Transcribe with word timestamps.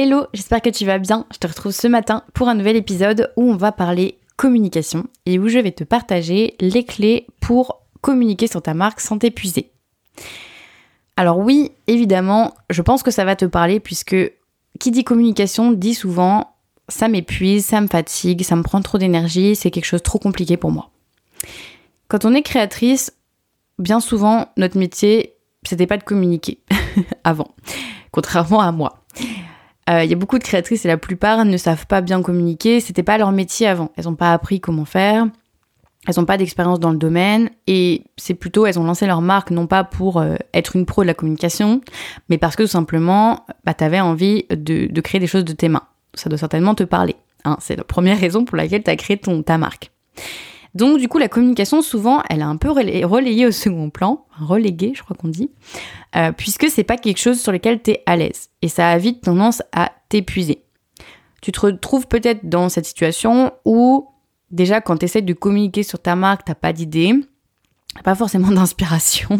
Hello, 0.00 0.26
j'espère 0.32 0.62
que 0.62 0.70
tu 0.70 0.86
vas 0.86 1.00
bien. 1.00 1.26
Je 1.32 1.38
te 1.38 1.48
retrouve 1.48 1.72
ce 1.72 1.88
matin 1.88 2.22
pour 2.32 2.48
un 2.48 2.54
nouvel 2.54 2.76
épisode 2.76 3.32
où 3.36 3.50
on 3.50 3.56
va 3.56 3.72
parler 3.72 4.16
communication 4.36 5.08
et 5.26 5.40
où 5.40 5.48
je 5.48 5.58
vais 5.58 5.72
te 5.72 5.82
partager 5.82 6.54
les 6.60 6.84
clés 6.84 7.26
pour 7.40 7.82
communiquer 8.00 8.46
sur 8.46 8.62
ta 8.62 8.74
marque 8.74 9.00
sans 9.00 9.18
t'épuiser. 9.18 9.72
Alors 11.16 11.38
oui, 11.38 11.72
évidemment, 11.88 12.54
je 12.70 12.80
pense 12.80 13.02
que 13.02 13.10
ça 13.10 13.24
va 13.24 13.34
te 13.34 13.44
parler 13.44 13.80
puisque 13.80 14.14
qui 14.78 14.92
dit 14.92 15.02
communication 15.02 15.72
dit 15.72 15.94
souvent 15.94 16.54
ça 16.86 17.08
m'épuise, 17.08 17.66
ça 17.66 17.80
me 17.80 17.88
fatigue, 17.88 18.44
ça 18.44 18.54
me 18.54 18.62
prend 18.62 18.80
trop 18.82 18.98
d'énergie, 18.98 19.56
c'est 19.56 19.72
quelque 19.72 19.84
chose 19.84 20.02
de 20.02 20.04
trop 20.04 20.20
compliqué 20.20 20.56
pour 20.56 20.70
moi. 20.70 20.90
Quand 22.06 22.24
on 22.24 22.34
est 22.34 22.42
créatrice, 22.42 23.12
bien 23.80 23.98
souvent 23.98 24.46
notre 24.56 24.78
métier, 24.78 25.34
c'était 25.64 25.88
pas 25.88 25.96
de 25.96 26.04
communiquer 26.04 26.60
avant, 27.24 27.48
contrairement 28.12 28.60
à 28.60 28.70
moi. 28.70 29.02
Euh, 29.88 30.04
il 30.04 30.10
y 30.10 30.12
a 30.12 30.16
beaucoup 30.16 30.38
de 30.38 30.44
créatrices 30.44 30.84
et 30.84 30.88
la 30.88 30.98
plupart 30.98 31.44
ne 31.44 31.56
savent 31.56 31.86
pas 31.86 32.00
bien 32.00 32.22
communiquer. 32.22 32.80
C'était 32.80 33.02
pas 33.02 33.18
leur 33.18 33.32
métier 33.32 33.66
avant. 33.66 33.90
Elles 33.96 34.04
n'ont 34.04 34.14
pas 34.14 34.32
appris 34.32 34.60
comment 34.60 34.84
faire. 34.84 35.26
Elles 36.06 36.14
n'ont 36.16 36.24
pas 36.24 36.36
d'expérience 36.36 36.80
dans 36.80 36.90
le 36.90 36.96
domaine 36.96 37.50
et 37.66 38.04
c'est 38.16 38.34
plutôt 38.34 38.66
elles 38.66 38.78
ont 38.78 38.84
lancé 38.84 39.06
leur 39.06 39.20
marque 39.20 39.50
non 39.50 39.66
pas 39.66 39.84
pour 39.84 40.18
euh, 40.18 40.36
être 40.54 40.76
une 40.76 40.86
pro 40.86 41.02
de 41.02 41.06
la 41.06 41.12
communication, 41.12 41.80
mais 42.28 42.38
parce 42.38 42.56
que 42.56 42.62
tout 42.62 42.68
simplement, 42.68 43.44
bah, 43.64 43.74
tu 43.74 43.84
avais 43.84 44.00
envie 44.00 44.46
de, 44.48 45.00
créer 45.00 45.20
des 45.20 45.26
choses 45.26 45.44
de 45.44 45.52
tes 45.52 45.68
mains. 45.68 45.82
Ça 46.14 46.30
doit 46.30 46.38
certainement 46.38 46.74
te 46.74 46.84
parler. 46.84 47.16
Hein. 47.44 47.56
C'est 47.60 47.76
la 47.76 47.84
première 47.84 48.18
raison 48.20 48.44
pour 48.44 48.56
laquelle 48.56 48.82
tu 48.82 48.90
as 48.90 48.96
créé 48.96 49.18
ton, 49.18 49.42
ta 49.42 49.58
marque. 49.58 49.90
Donc 50.78 50.98
du 50.98 51.08
coup, 51.08 51.18
la 51.18 51.28
communication, 51.28 51.82
souvent, 51.82 52.22
elle 52.30 52.40
a 52.40 52.46
un 52.46 52.56
peu 52.56 52.70
relayé 52.70 53.46
au 53.46 53.50
second 53.50 53.90
plan, 53.90 54.24
relégué, 54.38 54.92
je 54.94 55.02
crois 55.02 55.16
qu'on 55.16 55.26
dit, 55.26 55.50
euh, 56.14 56.30
puisque 56.30 56.70
c'est 56.70 56.84
pas 56.84 56.96
quelque 56.96 57.18
chose 57.18 57.40
sur 57.40 57.50
lequel 57.50 57.82
tu 57.82 57.90
es 57.90 58.02
à 58.06 58.16
l'aise. 58.16 58.50
Et 58.62 58.68
ça 58.68 58.88
a 58.88 58.96
vite 58.96 59.22
tendance 59.22 59.60
à 59.72 59.90
t'épuiser. 60.08 60.62
Tu 61.42 61.50
te 61.50 61.58
retrouves 61.58 62.06
peut-être 62.06 62.48
dans 62.48 62.68
cette 62.68 62.86
situation 62.86 63.50
où, 63.64 64.06
déjà, 64.52 64.80
quand 64.80 64.98
tu 64.98 65.06
essaies 65.06 65.20
de 65.20 65.32
communiquer 65.32 65.82
sur 65.82 65.98
ta 65.98 66.14
marque, 66.14 66.44
t'as 66.44 66.54
pas 66.54 66.72
d'idée, 66.72 67.12
pas 68.04 68.14
forcément 68.14 68.50
d'inspiration. 68.52 69.36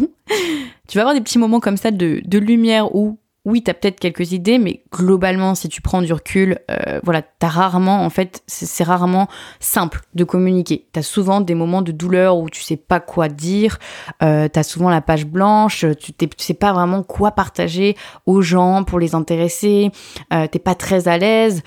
tu 0.89 0.97
vas 0.97 1.03
avoir 1.03 1.15
des 1.15 1.21
petits 1.21 1.39
moments 1.39 1.61
comme 1.61 1.77
ça 1.77 1.91
de, 1.91 2.21
de 2.25 2.37
lumière 2.37 2.93
où 2.93 3.17
oui, 3.45 3.63
tu 3.63 3.73
peut-être 3.73 3.99
quelques 3.99 4.33
idées, 4.33 4.59
mais 4.59 4.83
globalement, 4.91 5.55
si 5.55 5.69
tu 5.69 5.81
prends 5.81 6.01
du 6.01 6.11
recul, 6.11 6.59
euh, 6.69 6.99
voilà, 7.03 7.21
t'as 7.21 7.47
rarement, 7.47 8.03
en 8.03 8.09
fait, 8.09 8.43
c'est 8.47 8.83
rarement 8.83 9.27
simple 9.61 10.01
de 10.13 10.25
communiquer. 10.25 10.87
T'as 10.91 11.01
souvent 11.01 11.39
des 11.39 11.55
moments 11.55 11.81
de 11.81 11.93
douleur 11.93 12.37
où 12.37 12.49
tu 12.49 12.61
sais 12.61 12.75
pas 12.75 12.99
quoi 12.99 13.29
dire, 13.29 13.79
euh, 14.21 14.49
t'as 14.49 14.63
souvent 14.63 14.89
la 14.89 15.01
page 15.01 15.25
blanche, 15.25 15.85
tu, 15.99 16.13
sais 16.37 16.53
pas 16.53 16.73
vraiment 16.73 17.01
quoi 17.01 17.31
partager 17.31 17.95
aux 18.25 18.41
gens 18.41 18.83
pour 18.83 18.99
les 18.99 19.15
intéresser, 19.15 19.91
euh, 20.33 20.47
t'es 20.47 20.59
pas 20.59 20.75
très 20.75 21.07
à 21.07 21.17
l'aise 21.17 21.63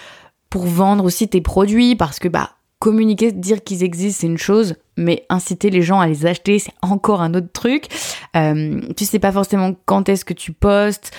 pour 0.50 0.66
vendre 0.66 1.04
aussi 1.04 1.26
tes 1.28 1.40
produits 1.40 1.96
parce 1.96 2.18
que 2.18 2.28
bah 2.28 2.50
communiquer, 2.78 3.32
dire 3.32 3.62
qu'ils 3.62 3.84
existent, 3.84 4.20
c'est 4.20 4.26
une 4.26 4.38
chose, 4.38 4.74
mais 4.96 5.24
inciter 5.30 5.70
les 5.70 5.82
gens 5.82 6.00
à 6.00 6.06
les 6.06 6.26
acheter, 6.26 6.58
c'est 6.58 6.74
encore 6.82 7.22
un 7.22 7.32
autre 7.32 7.52
truc. 7.52 7.86
Tu 8.34 9.04
sais 9.04 9.20
pas 9.20 9.30
forcément 9.30 9.74
quand 9.86 10.08
est-ce 10.08 10.24
que 10.24 10.34
tu 10.34 10.52
postes 10.52 11.12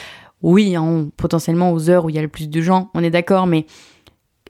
oui, 0.44 0.76
hein, 0.76 1.10
potentiellement 1.18 1.72
aux 1.72 1.90
heures 1.90 2.06
où 2.06 2.10
il 2.10 2.16
y 2.16 2.20
a 2.20 2.22
le 2.22 2.28
plus 2.28 2.50
de 2.50 2.62
gens, 2.62 2.90
on 2.94 3.04
est 3.04 3.10
d'accord, 3.10 3.48
mais 3.48 3.66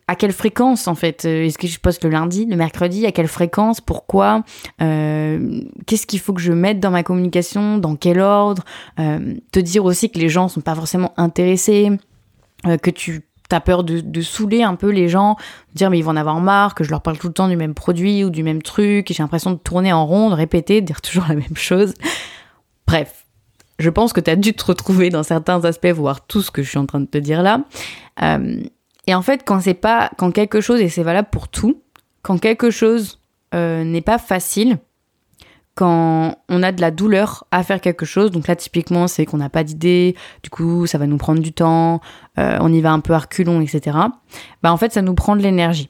à 0.08 0.16
quelle 0.16 0.34
fréquence 0.34 0.88
en 0.88 0.96
fait 0.96 1.26
euh, 1.26 1.46
Est-ce 1.46 1.58
que 1.58 1.68
je 1.68 1.80
poste 1.80 2.04
le 2.04 2.10
lundi, 2.10 2.46
le 2.46 2.56
mercredi 2.56 3.06
À 3.06 3.12
quelle 3.12 3.28
fréquence 3.28 3.80
Pourquoi 3.80 4.44
euh, 4.82 5.62
Qu'est-ce 5.86 6.06
qu'il 6.06 6.20
faut 6.20 6.34
que 6.34 6.42
je 6.42 6.52
mette 6.52 6.80
dans 6.80 6.92
ma 6.92 7.04
communication 7.04 7.78
Dans 7.78 7.96
quel 7.96 8.20
ordre 8.20 8.64
euh, 9.00 9.36
Te 9.52 9.60
dire 9.60 9.86
aussi 9.86 10.10
que 10.10 10.20
les 10.20 10.30
gens 10.30 10.50
sont 10.50 10.62
pas 10.62 10.76
forcément 10.76 11.14
intéressés, 11.16 11.92
que 12.82 12.90
tu 12.90 13.22
as 13.52 13.62
peur 13.62 13.84
de, 13.84 14.00
de, 14.00 14.22
saouler 14.22 14.64
un 14.64 14.76
peu 14.76 14.90
les 14.90 15.10
gens, 15.10 15.36
dire 15.76 15.90
mais 15.90 16.00
ils 16.00 16.02
vont 16.02 16.12
en 16.12 16.16
avoir 16.16 16.40
marre, 16.40 16.76
que 16.76 16.84
je 16.84 16.90
leur 16.90 17.02
parle 17.02 17.20
tout 17.20 17.28
le 17.28 17.34
temps 17.34 17.48
du 17.48 17.56
même 17.56 17.74
produit 17.76 18.24
ou 18.24 18.30
du 18.30 18.42
même 18.42 18.62
truc, 18.62 19.12
et 19.12 19.14
j'ai 19.14 19.22
l'impression 19.22 19.52
de 19.52 19.58
tourner 19.58 19.94
en 19.94 20.06
rond, 20.06 20.30
de 20.30 20.36
répéter, 20.36 20.82
de 20.82 20.86
dire 20.88 21.02
toujours 21.04 21.26
la 21.28 21.36
même 21.36 21.56
chose. 21.56 21.94
Bref, 22.88 23.23
je 23.80 23.90
pense 23.90 24.14
que 24.14 24.20
tu 24.20 24.30
as 24.30 24.36
dû 24.36 24.54
te 24.54 24.66
retrouver 24.66 25.10
dans 25.10 25.24
certains 25.24 25.64
aspects, 25.66 25.88
voir 25.88 26.26
tout 26.26 26.42
ce 26.42 26.52
que 26.52 26.64
je 26.64 26.70
suis 26.70 26.78
en 26.78 26.86
train 26.86 27.00
de 27.00 27.06
te 27.06 27.18
dire 27.18 27.42
là. 27.42 27.62
Euh, 28.22 28.62
et 29.08 29.16
en 29.16 29.22
fait, 29.22 29.44
quand 29.46 29.60
c'est 29.60 29.74
pas, 29.74 30.12
quand 30.18 30.32
quelque 30.32 30.62
chose, 30.62 30.80
et 30.80 30.90
c'est 30.90 31.04
valable 31.04 31.30
pour 31.32 31.48
tout, 31.48 31.82
quand 32.22 32.38
quelque 32.38 32.72
chose 32.72 33.20
euh, 33.54 33.84
n'est 33.84 34.02
pas 34.02 34.18
facile, 34.18 34.78
quand 35.76 36.38
on 36.50 36.62
a 36.62 36.72
de 36.72 36.82
la 36.82 36.92
douleur 36.92 37.46
à 37.52 37.64
faire 37.64 37.82
quelque 37.82 38.06
chose, 38.06 38.32
donc 38.32 38.48
là 38.48 38.56
typiquement 38.56 39.08
c'est 39.08 39.26
qu'on 39.26 39.38
n'a 39.38 39.50
pas 39.50 39.64
d'idée, 39.64 40.16
du 40.44 40.50
coup 40.50 40.86
ça 40.86 41.00
va 41.00 41.08
nous 41.08 41.18
prendre 41.18 41.42
du 41.42 41.52
temps, 41.52 42.00
euh, 42.38 42.58
on 42.62 42.72
y 42.72 42.80
va 42.80 42.92
un 42.92 43.00
peu 43.00 43.14
à 43.14 43.20
reculons, 43.20 43.60
etc. 43.60 43.98
Bah 44.62 44.72
en 44.72 44.78
fait 44.78 44.94
ça 44.94 45.02
nous 45.02 45.16
prend 45.16 45.36
de 45.36 45.42
l'énergie. 45.42 45.90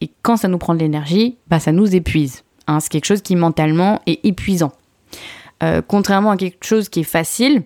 Et 0.00 0.10
quand 0.22 0.36
ça 0.36 0.48
nous 0.48 0.58
prend 0.58 0.74
de 0.74 0.78
l'énergie, 0.78 1.38
bah 1.48 1.58
ça 1.58 1.72
nous 1.72 1.94
épuise. 1.96 2.44
Hein, 2.68 2.80
c'est 2.80 2.90
quelque 2.90 3.06
chose 3.06 3.22
qui 3.22 3.34
mentalement 3.34 4.00
est 4.06 4.24
épuisant. 4.24 4.72
Euh, 5.62 5.80
contrairement 5.86 6.32
à 6.32 6.36
quelque 6.36 6.64
chose 6.64 6.88
qui 6.88 7.00
est 7.00 7.04
facile, 7.04 7.62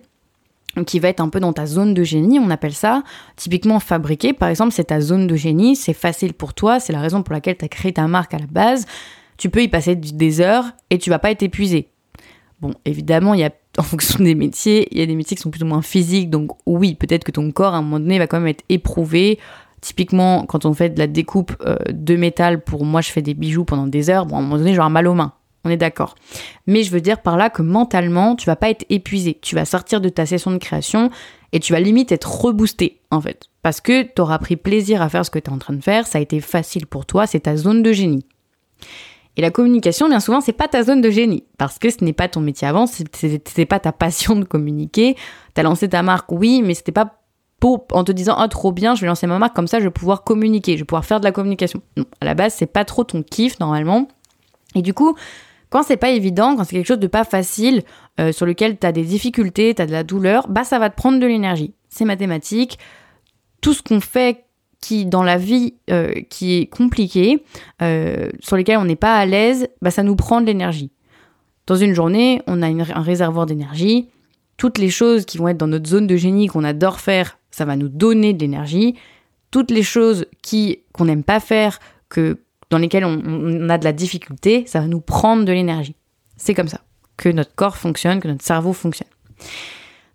qui 0.85 0.99
va 0.99 1.09
être 1.09 1.19
un 1.19 1.29
peu 1.29 1.39
dans 1.39 1.53
ta 1.53 1.65
zone 1.65 1.93
de 1.93 2.03
génie, 2.03 2.39
on 2.39 2.49
appelle 2.49 2.73
ça. 2.73 3.03
Typiquement 3.35 3.79
fabriquer, 3.79 4.33
par 4.33 4.49
exemple, 4.49 4.71
c'est 4.71 4.85
ta 4.85 5.01
zone 5.01 5.27
de 5.27 5.35
génie, 5.35 5.75
c'est 5.75 5.93
facile 5.93 6.33
pour 6.33 6.53
toi, 6.53 6.79
c'est 6.79 6.93
la 6.93 7.01
raison 7.01 7.23
pour 7.23 7.33
laquelle 7.33 7.57
tu 7.57 7.65
as 7.65 7.67
créé 7.67 7.91
ta 7.91 8.07
marque 8.07 8.33
à 8.33 8.39
la 8.39 8.47
base. 8.47 8.85
Tu 9.37 9.49
peux 9.49 9.61
y 9.61 9.67
passer 9.67 9.95
des 9.95 10.39
heures 10.39 10.65
et 10.89 10.97
tu 10.97 11.09
vas 11.09 11.19
pas 11.19 11.31
être 11.31 11.43
épuisé. 11.43 11.89
Bon, 12.61 12.73
évidemment, 12.85 13.33
il 13.33 13.41
y 13.41 13.43
a 13.43 13.51
en 13.77 13.83
fonction 13.83 14.23
des 14.23 14.35
métiers, 14.35 14.87
il 14.91 14.99
y 14.99 15.01
a 15.01 15.05
des 15.05 15.15
métiers 15.15 15.35
qui 15.35 15.43
sont 15.43 15.49
plus 15.49 15.63
ou 15.63 15.65
moins 15.65 15.81
physiques, 15.81 16.29
donc 16.29 16.51
oui, 16.65 16.95
peut-être 16.95 17.23
que 17.23 17.31
ton 17.31 17.51
corps 17.51 17.73
à 17.73 17.77
un 17.77 17.81
moment 17.81 17.99
donné 17.99 18.19
va 18.19 18.27
quand 18.27 18.39
même 18.39 18.49
être 18.49 18.63
éprouvé. 18.69 19.39
Typiquement, 19.79 20.45
quand 20.45 20.65
on 20.65 20.73
fait 20.73 20.89
de 20.89 20.99
la 20.99 21.07
découpe 21.07 21.53
euh, 21.65 21.77
de 21.89 22.15
métal, 22.15 22.61
pour 22.63 22.85
moi, 22.85 23.01
je 23.01 23.09
fais 23.09 23.21
des 23.21 23.33
bijoux 23.33 23.65
pendant 23.65 23.87
des 23.87 24.09
heures, 24.09 24.25
bon, 24.25 24.35
à 24.35 24.39
un 24.39 24.41
moment 24.41 24.57
donné, 24.57 24.73
j'aurai 24.73 24.89
mal 24.89 25.07
aux 25.07 25.15
mains. 25.15 25.33
On 25.63 25.69
est 25.69 25.77
d'accord. 25.77 26.15
Mais 26.67 26.83
je 26.83 26.91
veux 26.91 27.01
dire 27.01 27.21
par 27.21 27.37
là 27.37 27.49
que 27.49 27.61
mentalement, 27.61 28.35
tu 28.35 28.45
vas 28.45 28.55
pas 28.55 28.69
être 28.69 28.85
épuisé. 28.89 29.37
Tu 29.41 29.55
vas 29.55 29.65
sortir 29.65 30.01
de 30.01 30.09
ta 30.09 30.25
session 30.25 30.51
de 30.51 30.57
création 30.57 31.11
et 31.51 31.59
tu 31.59 31.73
vas 31.73 31.79
limite 31.79 32.11
être 32.11 32.41
reboosté, 32.41 33.01
en 33.11 33.21
fait. 33.21 33.45
Parce 33.61 33.81
que 33.81 34.03
tu 34.03 34.21
auras 34.21 34.39
pris 34.39 34.55
plaisir 34.55 35.01
à 35.01 35.09
faire 35.09 35.25
ce 35.25 35.29
que 35.29 35.39
tu 35.39 35.49
es 35.49 35.53
en 35.53 35.59
train 35.59 35.73
de 35.73 35.83
faire, 35.83 36.07
ça 36.07 36.17
a 36.17 36.21
été 36.21 36.39
facile 36.39 36.87
pour 36.87 37.05
toi, 37.05 37.27
c'est 37.27 37.41
ta 37.41 37.57
zone 37.57 37.83
de 37.83 37.91
génie. 37.91 38.25
Et 39.37 39.41
la 39.41 39.51
communication, 39.51 40.09
bien 40.09 40.19
souvent, 40.19 40.41
c'est 40.41 40.51
pas 40.51 40.67
ta 40.67 40.83
zone 40.83 41.01
de 41.01 41.09
génie. 41.09 41.43
Parce 41.57 41.79
que 41.79 41.89
ce 41.89 42.03
n'est 42.03 42.13
pas 42.13 42.27
ton 42.27 42.41
métier 42.41 42.67
avant, 42.67 42.85
c'est 42.85 43.65
pas 43.65 43.79
ta 43.79 43.91
passion 43.91 44.35
de 44.35 44.45
communiquer. 44.45 45.15
T'as 45.53 45.63
lancé 45.63 45.87
ta 45.87 46.01
marque, 46.03 46.31
oui, 46.31 46.61
mais 46.63 46.73
c'était 46.73 46.91
pas 46.91 47.17
en 47.63 48.03
te 48.03 48.11
disant, 48.11 48.37
oh, 48.41 48.47
trop 48.47 48.71
bien, 48.71 48.95
je 48.95 49.01
vais 49.01 49.07
lancer 49.07 49.27
ma 49.27 49.37
marque, 49.37 49.55
comme 49.55 49.67
ça, 49.67 49.79
je 49.79 49.83
vais 49.85 49.91
pouvoir 49.91 50.23
communiquer, 50.23 50.73
je 50.73 50.79
vais 50.79 50.85
pouvoir 50.85 51.05
faire 51.05 51.19
de 51.19 51.25
la 51.25 51.31
communication. 51.31 51.81
Non, 51.95 52.05
à 52.19 52.25
la 52.25 52.33
base, 52.33 52.55
c'est 52.55 52.65
pas 52.65 52.85
trop 52.85 53.03
ton 53.03 53.21
kiff, 53.21 53.59
normalement. 53.59 54.07
Et 54.73 54.81
du 54.81 54.95
coup, 54.95 55.15
quand 55.71 55.83
c'est 55.83 55.97
pas 55.97 56.11
évident, 56.11 56.55
quand 56.55 56.65
c'est 56.65 56.75
quelque 56.75 56.87
chose 56.87 56.99
de 56.99 57.07
pas 57.07 57.23
facile, 57.23 57.83
euh, 58.19 58.33
sur 58.33 58.45
lequel 58.45 58.77
tu 58.77 58.85
as 58.85 58.91
des 58.91 59.05
difficultés, 59.05 59.73
tu 59.73 59.81
as 59.81 59.87
de 59.87 59.91
la 59.91 60.03
douleur, 60.03 60.47
bah 60.49 60.65
ça 60.65 60.77
va 60.77 60.89
te 60.89 60.95
prendre 60.95 61.17
de 61.17 61.25
l'énergie. 61.25 61.73
C'est 61.89 62.03
mathématique. 62.03 62.77
Tout 63.61 63.73
ce 63.73 63.81
qu'on 63.81 64.01
fait 64.01 64.43
qui 64.81 65.05
dans 65.05 65.23
la 65.23 65.37
vie 65.37 65.75
euh, 65.89 66.13
qui 66.29 66.55
est 66.57 66.65
compliqué, 66.65 67.45
euh, 67.81 68.29
sur 68.41 68.57
lesquels 68.57 68.79
on 68.79 68.85
n'est 68.85 68.97
pas 68.97 69.15
à 69.15 69.25
l'aise, 69.25 69.69
bah 69.81 69.91
ça 69.91 70.03
nous 70.03 70.17
prend 70.17 70.41
de 70.41 70.47
l'énergie. 70.47 70.91
Dans 71.67 71.77
une 71.77 71.93
journée, 71.93 72.41
on 72.47 72.61
a 72.61 72.67
un 72.67 73.01
réservoir 73.01 73.45
d'énergie. 73.45 74.09
Toutes 74.57 74.77
les 74.77 74.89
choses 74.89 75.23
qui 75.23 75.37
vont 75.37 75.47
être 75.47 75.57
dans 75.57 75.67
notre 75.67 75.87
zone 75.87 76.05
de 76.05 76.17
génie 76.17 76.47
qu'on 76.47 76.65
adore 76.65 76.99
faire, 76.99 77.37
ça 77.49 77.63
va 77.63 77.77
nous 77.77 77.87
donner 77.87 78.33
de 78.33 78.39
l'énergie. 78.39 78.95
Toutes 79.51 79.71
les 79.71 79.83
choses 79.83 80.25
qui 80.41 80.79
qu'on 80.91 81.05
n'aime 81.05 81.23
pas 81.23 81.39
faire, 81.39 81.79
que 82.09 82.39
dans 82.71 82.77
lesquels 82.77 83.05
on, 83.05 83.69
a 83.69 83.77
de 83.77 83.83
la 83.83 83.93
difficulté, 83.93 84.63
ça 84.65 84.79
va 84.79 84.87
nous 84.87 85.01
prendre 85.01 85.45
de 85.45 85.51
l'énergie. 85.51 85.95
C'est 86.37 86.55
comme 86.55 86.69
ça 86.69 86.81
que 87.17 87.29
notre 87.29 87.53
corps 87.53 87.77
fonctionne, 87.77 88.19
que 88.19 88.27
notre 88.27 88.43
cerveau 88.43 88.73
fonctionne. 88.73 89.09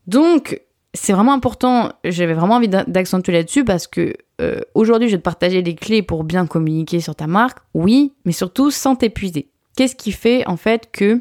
Donc, 0.09 0.61
c'est 0.95 1.13
vraiment 1.13 1.35
important, 1.35 1.93
j'avais 2.03 2.33
vraiment 2.35 2.55
envie 2.55 2.69
d'accentuer 2.69 3.33
là-dessus 3.33 3.65
parce 3.65 3.87
que 3.87 4.15
euh, 4.41 4.61
aujourd'hui, 4.75 5.09
je 5.09 5.15
vais 5.15 5.19
te 5.19 5.25
partager 5.25 5.63
les 5.63 5.75
clés 5.75 6.03
pour 6.03 6.25
bien 6.25 6.47
communiquer 6.47 7.01
sur 7.01 7.15
ta 7.15 7.27
marque, 7.27 7.59
oui, 7.75 8.15
mais 8.25 8.33
surtout 8.33 8.71
sans 8.71 8.97
t'épuiser. 8.97 9.51
Qu'est-ce 9.77 9.95
qui 9.95 10.11
fait 10.11 10.47
en 10.49 10.57
fait 10.57 10.91
que 10.91 11.21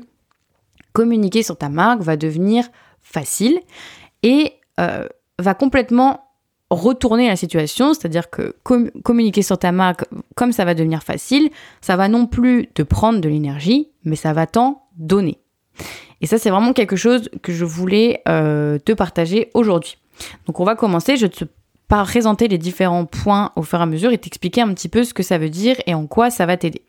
communiquer 0.94 1.44
sur 1.44 1.58
ta 1.58 1.68
marque 1.70 2.02
va 2.02 2.16
devenir 2.16 2.66
facile 3.02 3.60
et 4.24 4.54
euh, 4.80 5.08
va 5.38 5.54
complètement 5.54 6.25
retourner 6.70 7.28
la 7.28 7.36
situation, 7.36 7.94
c'est-à-dire 7.94 8.30
que 8.30 8.56
communiquer 9.04 9.42
sur 9.42 9.58
ta 9.58 9.72
marque, 9.72 10.06
comme 10.36 10.52
ça 10.52 10.66
va 10.66 10.74
devenir 10.74 11.04
facile, 11.04 11.50
ça 11.82 11.96
va 11.96 12.08
non 12.08 12.26
plus 12.26 12.68
te 12.74 12.82
prendre 12.82 13.20
de 13.20 13.30
l'énergie, 13.30 13.90
mais 14.04 14.16
ça 14.16 14.34
va 14.34 14.48
t'en 14.48 14.84
donner. 14.98 15.40
Et 16.22 16.28
ça, 16.28 16.38
c'est 16.38 16.50
vraiment 16.50 16.74
quelque 16.74 16.96
chose 16.96 17.30
que 17.44 17.52
je 17.52 17.66
voulais 17.66 18.22
euh, 18.28 18.80
te 18.80 18.94
partager 18.94 19.52
aujourd'hui. 19.54 19.98
Donc, 20.48 20.60
on 20.60 20.64
va 20.64 20.76
commencer. 20.76 21.18
Je 21.18 21.28
te 21.28 21.46
présenter 21.88 22.48
les 22.48 22.58
différents 22.58 23.06
points 23.06 23.52
au 23.56 23.62
fur 23.62 23.80
et 23.80 23.84
à 23.84 23.86
mesure 23.86 24.12
et 24.12 24.18
t'expliquer 24.18 24.62
un 24.62 24.74
petit 24.74 24.90
peu 24.90 25.04
ce 25.04 25.14
que 25.14 25.24
ça 25.24 25.38
veut 25.38 25.50
dire 25.50 25.76
et 25.86 25.94
en 25.94 26.08
quoi 26.08 26.30
ça 26.30 26.46
va 26.46 26.58
t'aider. 26.58 26.82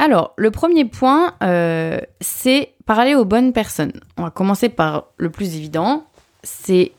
Alors, 0.00 0.32
le 0.36 0.50
premier 0.50 0.84
point, 0.84 1.34
euh, 1.42 2.00
c'est 2.20 2.74
parler 2.86 3.14
aux 3.14 3.24
bonnes 3.24 3.52
personnes. 3.52 3.92
On 4.16 4.22
va 4.22 4.30
commencer 4.30 4.68
par 4.68 5.08
le 5.16 5.30
plus 5.30 5.56
évident, 5.56 6.06
c'est 6.42 6.92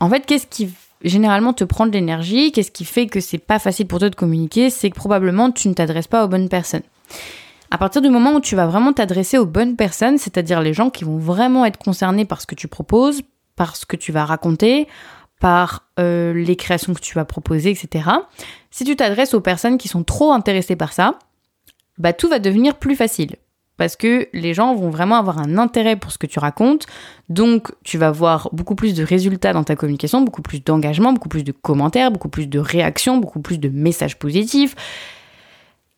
En 0.00 0.08
fait, 0.08 0.26
qu'est-ce 0.26 0.46
qui 0.46 0.72
généralement 1.02 1.52
te 1.52 1.64
prend 1.64 1.86
de 1.86 1.92
l'énergie 1.92 2.52
Qu'est-ce 2.52 2.70
qui 2.70 2.84
fait 2.84 3.06
que 3.06 3.20
c'est 3.20 3.38
pas 3.38 3.58
facile 3.58 3.86
pour 3.86 3.98
toi 3.98 4.10
de 4.10 4.14
communiquer 4.14 4.70
C'est 4.70 4.90
que 4.90 4.96
probablement 4.96 5.50
tu 5.50 5.68
ne 5.68 5.74
t'adresses 5.74 6.06
pas 6.06 6.24
aux 6.24 6.28
bonnes 6.28 6.48
personnes. 6.48 6.82
À 7.70 7.78
partir 7.78 8.02
du 8.02 8.10
moment 8.10 8.34
où 8.34 8.40
tu 8.40 8.56
vas 8.56 8.66
vraiment 8.66 8.92
t'adresser 8.92 9.38
aux 9.38 9.46
bonnes 9.46 9.76
personnes, 9.76 10.18
c'est-à-dire 10.18 10.60
les 10.60 10.74
gens 10.74 10.90
qui 10.90 11.04
vont 11.04 11.18
vraiment 11.18 11.64
être 11.64 11.78
concernés 11.78 12.24
par 12.24 12.40
ce 12.40 12.46
que 12.46 12.56
tu 12.56 12.66
proposes, 12.66 13.22
par 13.54 13.76
ce 13.76 13.86
que 13.86 13.96
tu 13.96 14.10
vas 14.10 14.24
raconter, 14.24 14.88
par 15.40 15.84
euh, 15.98 16.32
les 16.34 16.56
créations 16.56 16.94
que 16.94 17.00
tu 17.00 17.14
vas 17.14 17.24
proposer, 17.24 17.70
etc. 17.70 18.10
Si 18.70 18.84
tu 18.84 18.96
t'adresses 18.96 19.34
aux 19.34 19.40
personnes 19.40 19.78
qui 19.78 19.88
sont 19.88 20.02
trop 20.02 20.32
intéressées 20.32 20.76
par 20.76 20.92
ça, 20.92 21.18
bah 21.98 22.12
tout 22.12 22.28
va 22.28 22.38
devenir 22.38 22.76
plus 22.76 22.96
facile 22.96 23.36
parce 23.80 23.96
que 23.96 24.28
les 24.34 24.52
gens 24.52 24.74
vont 24.74 24.90
vraiment 24.90 25.16
avoir 25.16 25.38
un 25.38 25.56
intérêt 25.56 25.96
pour 25.96 26.12
ce 26.12 26.18
que 26.18 26.26
tu 26.26 26.38
racontes. 26.38 26.84
Donc, 27.30 27.72
tu 27.82 27.96
vas 27.96 28.10
voir 28.10 28.50
beaucoup 28.52 28.74
plus 28.74 28.92
de 28.92 29.02
résultats 29.02 29.54
dans 29.54 29.64
ta 29.64 29.74
communication, 29.74 30.20
beaucoup 30.20 30.42
plus 30.42 30.62
d'engagement, 30.62 31.14
beaucoup 31.14 31.30
plus 31.30 31.44
de 31.44 31.52
commentaires, 31.52 32.10
beaucoup 32.10 32.28
plus 32.28 32.46
de 32.46 32.58
réactions, 32.58 33.16
beaucoup 33.16 33.40
plus 33.40 33.56
de 33.56 33.70
messages 33.70 34.18
positifs. 34.18 34.76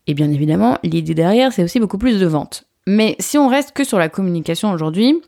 Et 0.06 0.14
bien 0.14 0.30
évidemment, 0.30 0.78
l'idée 0.84 1.12
derrière, 1.14 1.52
c'est 1.52 1.64
aussi 1.64 1.80
beaucoup 1.80 1.98
plus 1.98 2.20
de 2.20 2.26
ventes. 2.26 2.68
Mais 2.86 3.16
si 3.18 3.36
on 3.36 3.48
reste 3.48 3.72
que 3.72 3.82
sur 3.82 3.98
la 3.98 4.08
communication 4.08 4.70
aujourd'hui, 4.70 5.20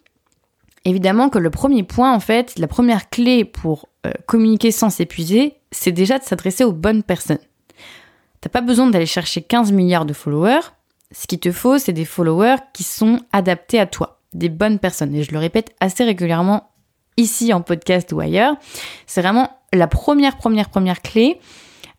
évidemment 0.85 1.31
que 1.31 1.41
le 1.41 1.51
premier 1.51 1.83
point, 1.83 2.15
en 2.15 2.21
fait, 2.21 2.57
la 2.57 2.69
première 2.69 3.11
clé 3.11 3.45
pour 3.45 3.89
euh, 4.07 4.13
communiquer 4.27 4.71
sans 4.71 4.91
s'épuiser, 4.91 5.55
c'est 5.73 5.91
déjà 5.91 6.21
de 6.21 6.23
s'adresser 6.23 6.63
aux 6.63 6.73
bonnes 6.73 7.03
personnes. 7.03 7.39
T'as 8.41 8.49
pas 8.49 8.61
besoin 8.61 8.87
d'aller 8.87 9.07
chercher 9.07 9.43
15 9.43 9.73
milliards 9.73 10.07
de 10.07 10.13
followers, 10.13 10.71
ce 11.13 11.27
qu'il 11.27 11.41
te 11.41 11.53
faut, 11.53 11.79
c'est 11.79 11.93
des 11.93 12.05
followers 12.05 12.57
qui 12.73 12.83
sont 12.83 13.21
adaptés 13.33 13.79
à 13.79 13.87
toi, 13.87 14.21
des 14.33 14.49
bonnes 14.49 14.79
personnes. 14.79 15.15
Et 15.15 15.23
je 15.23 15.33
le 15.33 15.39
répète 15.39 15.75
assez 15.81 16.05
régulièrement 16.05 16.71
ici 17.17 17.53
en 17.53 17.61
podcast 17.61 18.13
ou 18.13 18.21
ailleurs. 18.21 18.57
C'est 19.07 19.23
vraiment 19.23 19.51
la 19.73 19.87
première, 19.87 20.37
première, 20.37 20.71
première 20.71 21.03
clé 21.03 21.39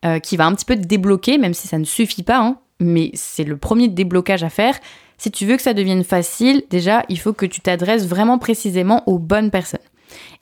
euh, 0.04 0.20
qui 0.20 0.38
va 0.38 0.46
un 0.46 0.54
petit 0.54 0.66
peu 0.66 0.76
te 0.76 0.86
débloquer, 0.86 1.38
même 1.38 1.54
si 1.54 1.68
ça 1.68 1.78
ne 1.78 1.86
suffit 1.86 2.24
pas, 2.24 2.40
hein, 2.40 2.60
mais 2.80 3.12
c'est 3.14 3.44
le 3.44 3.58
premier 3.58 3.88
déblocage 3.88 4.44
à 4.44 4.50
faire. 4.50 4.78
Si 5.18 5.32
tu 5.32 5.46
veux 5.46 5.56
que 5.56 5.62
ça 5.62 5.74
devienne 5.74 6.04
facile, 6.04 6.64
déjà, 6.70 7.04
il 7.08 7.20
faut 7.20 7.34
que 7.34 7.46
tu 7.46 7.62
t'adresses 7.62 8.06
vraiment 8.06 8.38
précisément 8.38 9.04
aux 9.08 9.20
bonnes 9.20 9.52
personnes. 9.52 9.80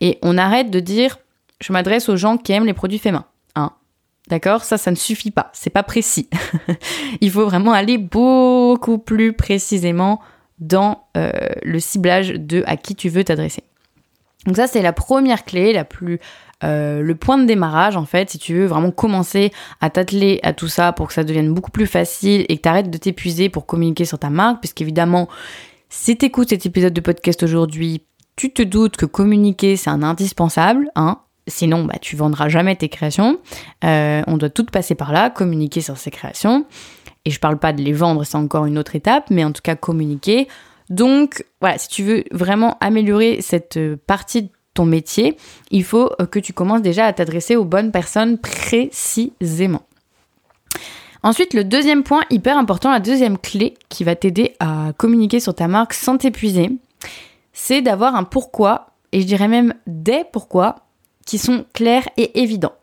Et 0.01 0.17
on 0.21 0.37
arrête 0.37 0.71
de 0.71 0.79
dire 0.79 1.19
je 1.61 1.71
m'adresse 1.71 2.09
aux 2.09 2.17
gens 2.17 2.37
qui 2.37 2.51
aiment 2.51 2.65
les 2.65 2.73
produits 2.73 2.99
faits 2.99 3.13
main. 3.13 3.25
D'accord? 4.29 4.63
Ça, 4.63 4.77
ça 4.77 4.91
ne 4.91 4.95
suffit 4.95 5.31
pas. 5.31 5.49
C'est 5.53 5.69
pas 5.69 5.83
précis. 5.83 6.29
Il 7.21 7.29
faut 7.29 7.45
vraiment 7.45 7.73
aller 7.73 7.97
beaucoup 7.97 8.97
plus 8.97 9.33
précisément 9.33 10.21
dans 10.59 11.07
euh, 11.17 11.31
le 11.61 11.79
ciblage 11.79 12.29
de 12.29 12.63
à 12.65 12.77
qui 12.77 12.95
tu 12.95 13.09
veux 13.09 13.23
t'adresser. 13.23 13.63
Donc 14.45 14.55
ça, 14.57 14.67
c'est 14.67 14.81
la 14.81 14.93
première 14.93 15.45
clé, 15.45 15.73
la 15.73 15.85
plus, 15.85 16.19
euh, 16.63 17.01
le 17.01 17.15
point 17.15 17.37
de 17.37 17.45
démarrage 17.45 17.95
en 17.95 18.05
fait, 18.05 18.29
si 18.29 18.39
tu 18.39 18.53
veux 18.53 18.65
vraiment 18.65 18.91
commencer 18.91 19.51
à 19.81 19.89
t'atteler 19.89 20.39
à 20.43 20.53
tout 20.53 20.67
ça 20.67 20.91
pour 20.91 21.07
que 21.07 21.13
ça 21.13 21.23
devienne 21.23 21.53
beaucoup 21.53 21.71
plus 21.71 21.87
facile 21.87 22.45
et 22.49 22.57
que 22.57 22.61
tu 22.61 22.69
arrêtes 22.69 22.89
de 22.89 22.97
t'épuiser 22.97 23.49
pour 23.49 23.65
communiquer 23.65 24.05
sur 24.05 24.19
ta 24.19 24.29
marque, 24.29 24.61
puisqu'évidemment, 24.61 25.27
si 25.89 26.17
tu 26.17 26.25
écoutes 26.25 26.49
cet 26.49 26.65
épisode 26.65 26.93
de 26.93 27.01
podcast 27.01 27.43
aujourd'hui, 27.43 28.03
tu 28.35 28.51
te 28.51 28.61
doutes 28.61 28.97
que 28.97 29.05
communiquer 29.05 29.77
c'est 29.77 29.89
un 29.89 30.03
indispensable, 30.03 30.89
hein, 30.95 31.19
Sinon, 31.47 31.83
bah, 31.83 31.95
tu 31.99 32.15
vendras 32.15 32.47
jamais 32.49 32.75
tes 32.75 32.89
créations. 32.89 33.39
Euh, 33.83 34.21
on 34.27 34.37
doit 34.37 34.49
tout 34.49 34.65
passer 34.65 34.95
par 34.95 35.11
là, 35.11 35.29
communiquer 35.29 35.81
sur 35.81 35.97
ces 35.97 36.11
créations. 36.11 36.65
Et 37.25 37.31
je 37.31 37.39
parle 37.39 37.57
pas 37.57 37.73
de 37.73 37.81
les 37.81 37.93
vendre, 37.93 38.23
c'est 38.23 38.37
encore 38.37 38.65
une 38.65 38.77
autre 38.77 38.95
étape, 38.95 39.29
mais 39.29 39.43
en 39.43 39.51
tout 39.51 39.61
cas 39.61 39.75
communiquer. 39.75 40.47
Donc 40.89 41.45
voilà, 41.61 41.77
si 41.77 41.87
tu 41.87 42.03
veux 42.03 42.23
vraiment 42.31 42.77
améliorer 42.81 43.41
cette 43.41 43.77
euh, 43.77 43.97
partie 44.07 44.43
de 44.43 44.49
ton 44.73 44.85
métier, 44.85 45.37
il 45.71 45.83
faut 45.83 46.11
euh, 46.19 46.25
que 46.25 46.39
tu 46.39 46.53
commences 46.53 46.81
déjà 46.81 47.05
à 47.05 47.13
t'adresser 47.13 47.55
aux 47.55 47.65
bonnes 47.65 47.91
personnes 47.91 48.37
précisément. 48.37 49.83
Ensuite, 51.23 51.53
le 51.53 51.63
deuxième 51.63 52.03
point 52.03 52.23
hyper 52.29 52.57
important, 52.57 52.91
la 52.91 52.99
deuxième 52.99 53.37
clé 53.37 53.75
qui 53.87 54.03
va 54.03 54.15
t'aider 54.15 54.55
à 54.59 54.91
communiquer 54.97 55.39
sur 55.39 55.55
ta 55.55 55.69
marque 55.69 55.93
sans 55.93 56.17
t'épuiser, 56.17 56.69
c'est 57.53 57.81
d'avoir 57.81 58.15
un 58.15 58.25
pourquoi, 58.25 58.87
et 59.13 59.21
je 59.21 59.25
dirais 59.25 59.47
même 59.47 59.73
des 59.87 60.23
pourquoi 60.33 60.75
qui 61.25 61.37
sont 61.37 61.65
clairs 61.73 62.07
et 62.17 62.41
évidents. 62.41 62.75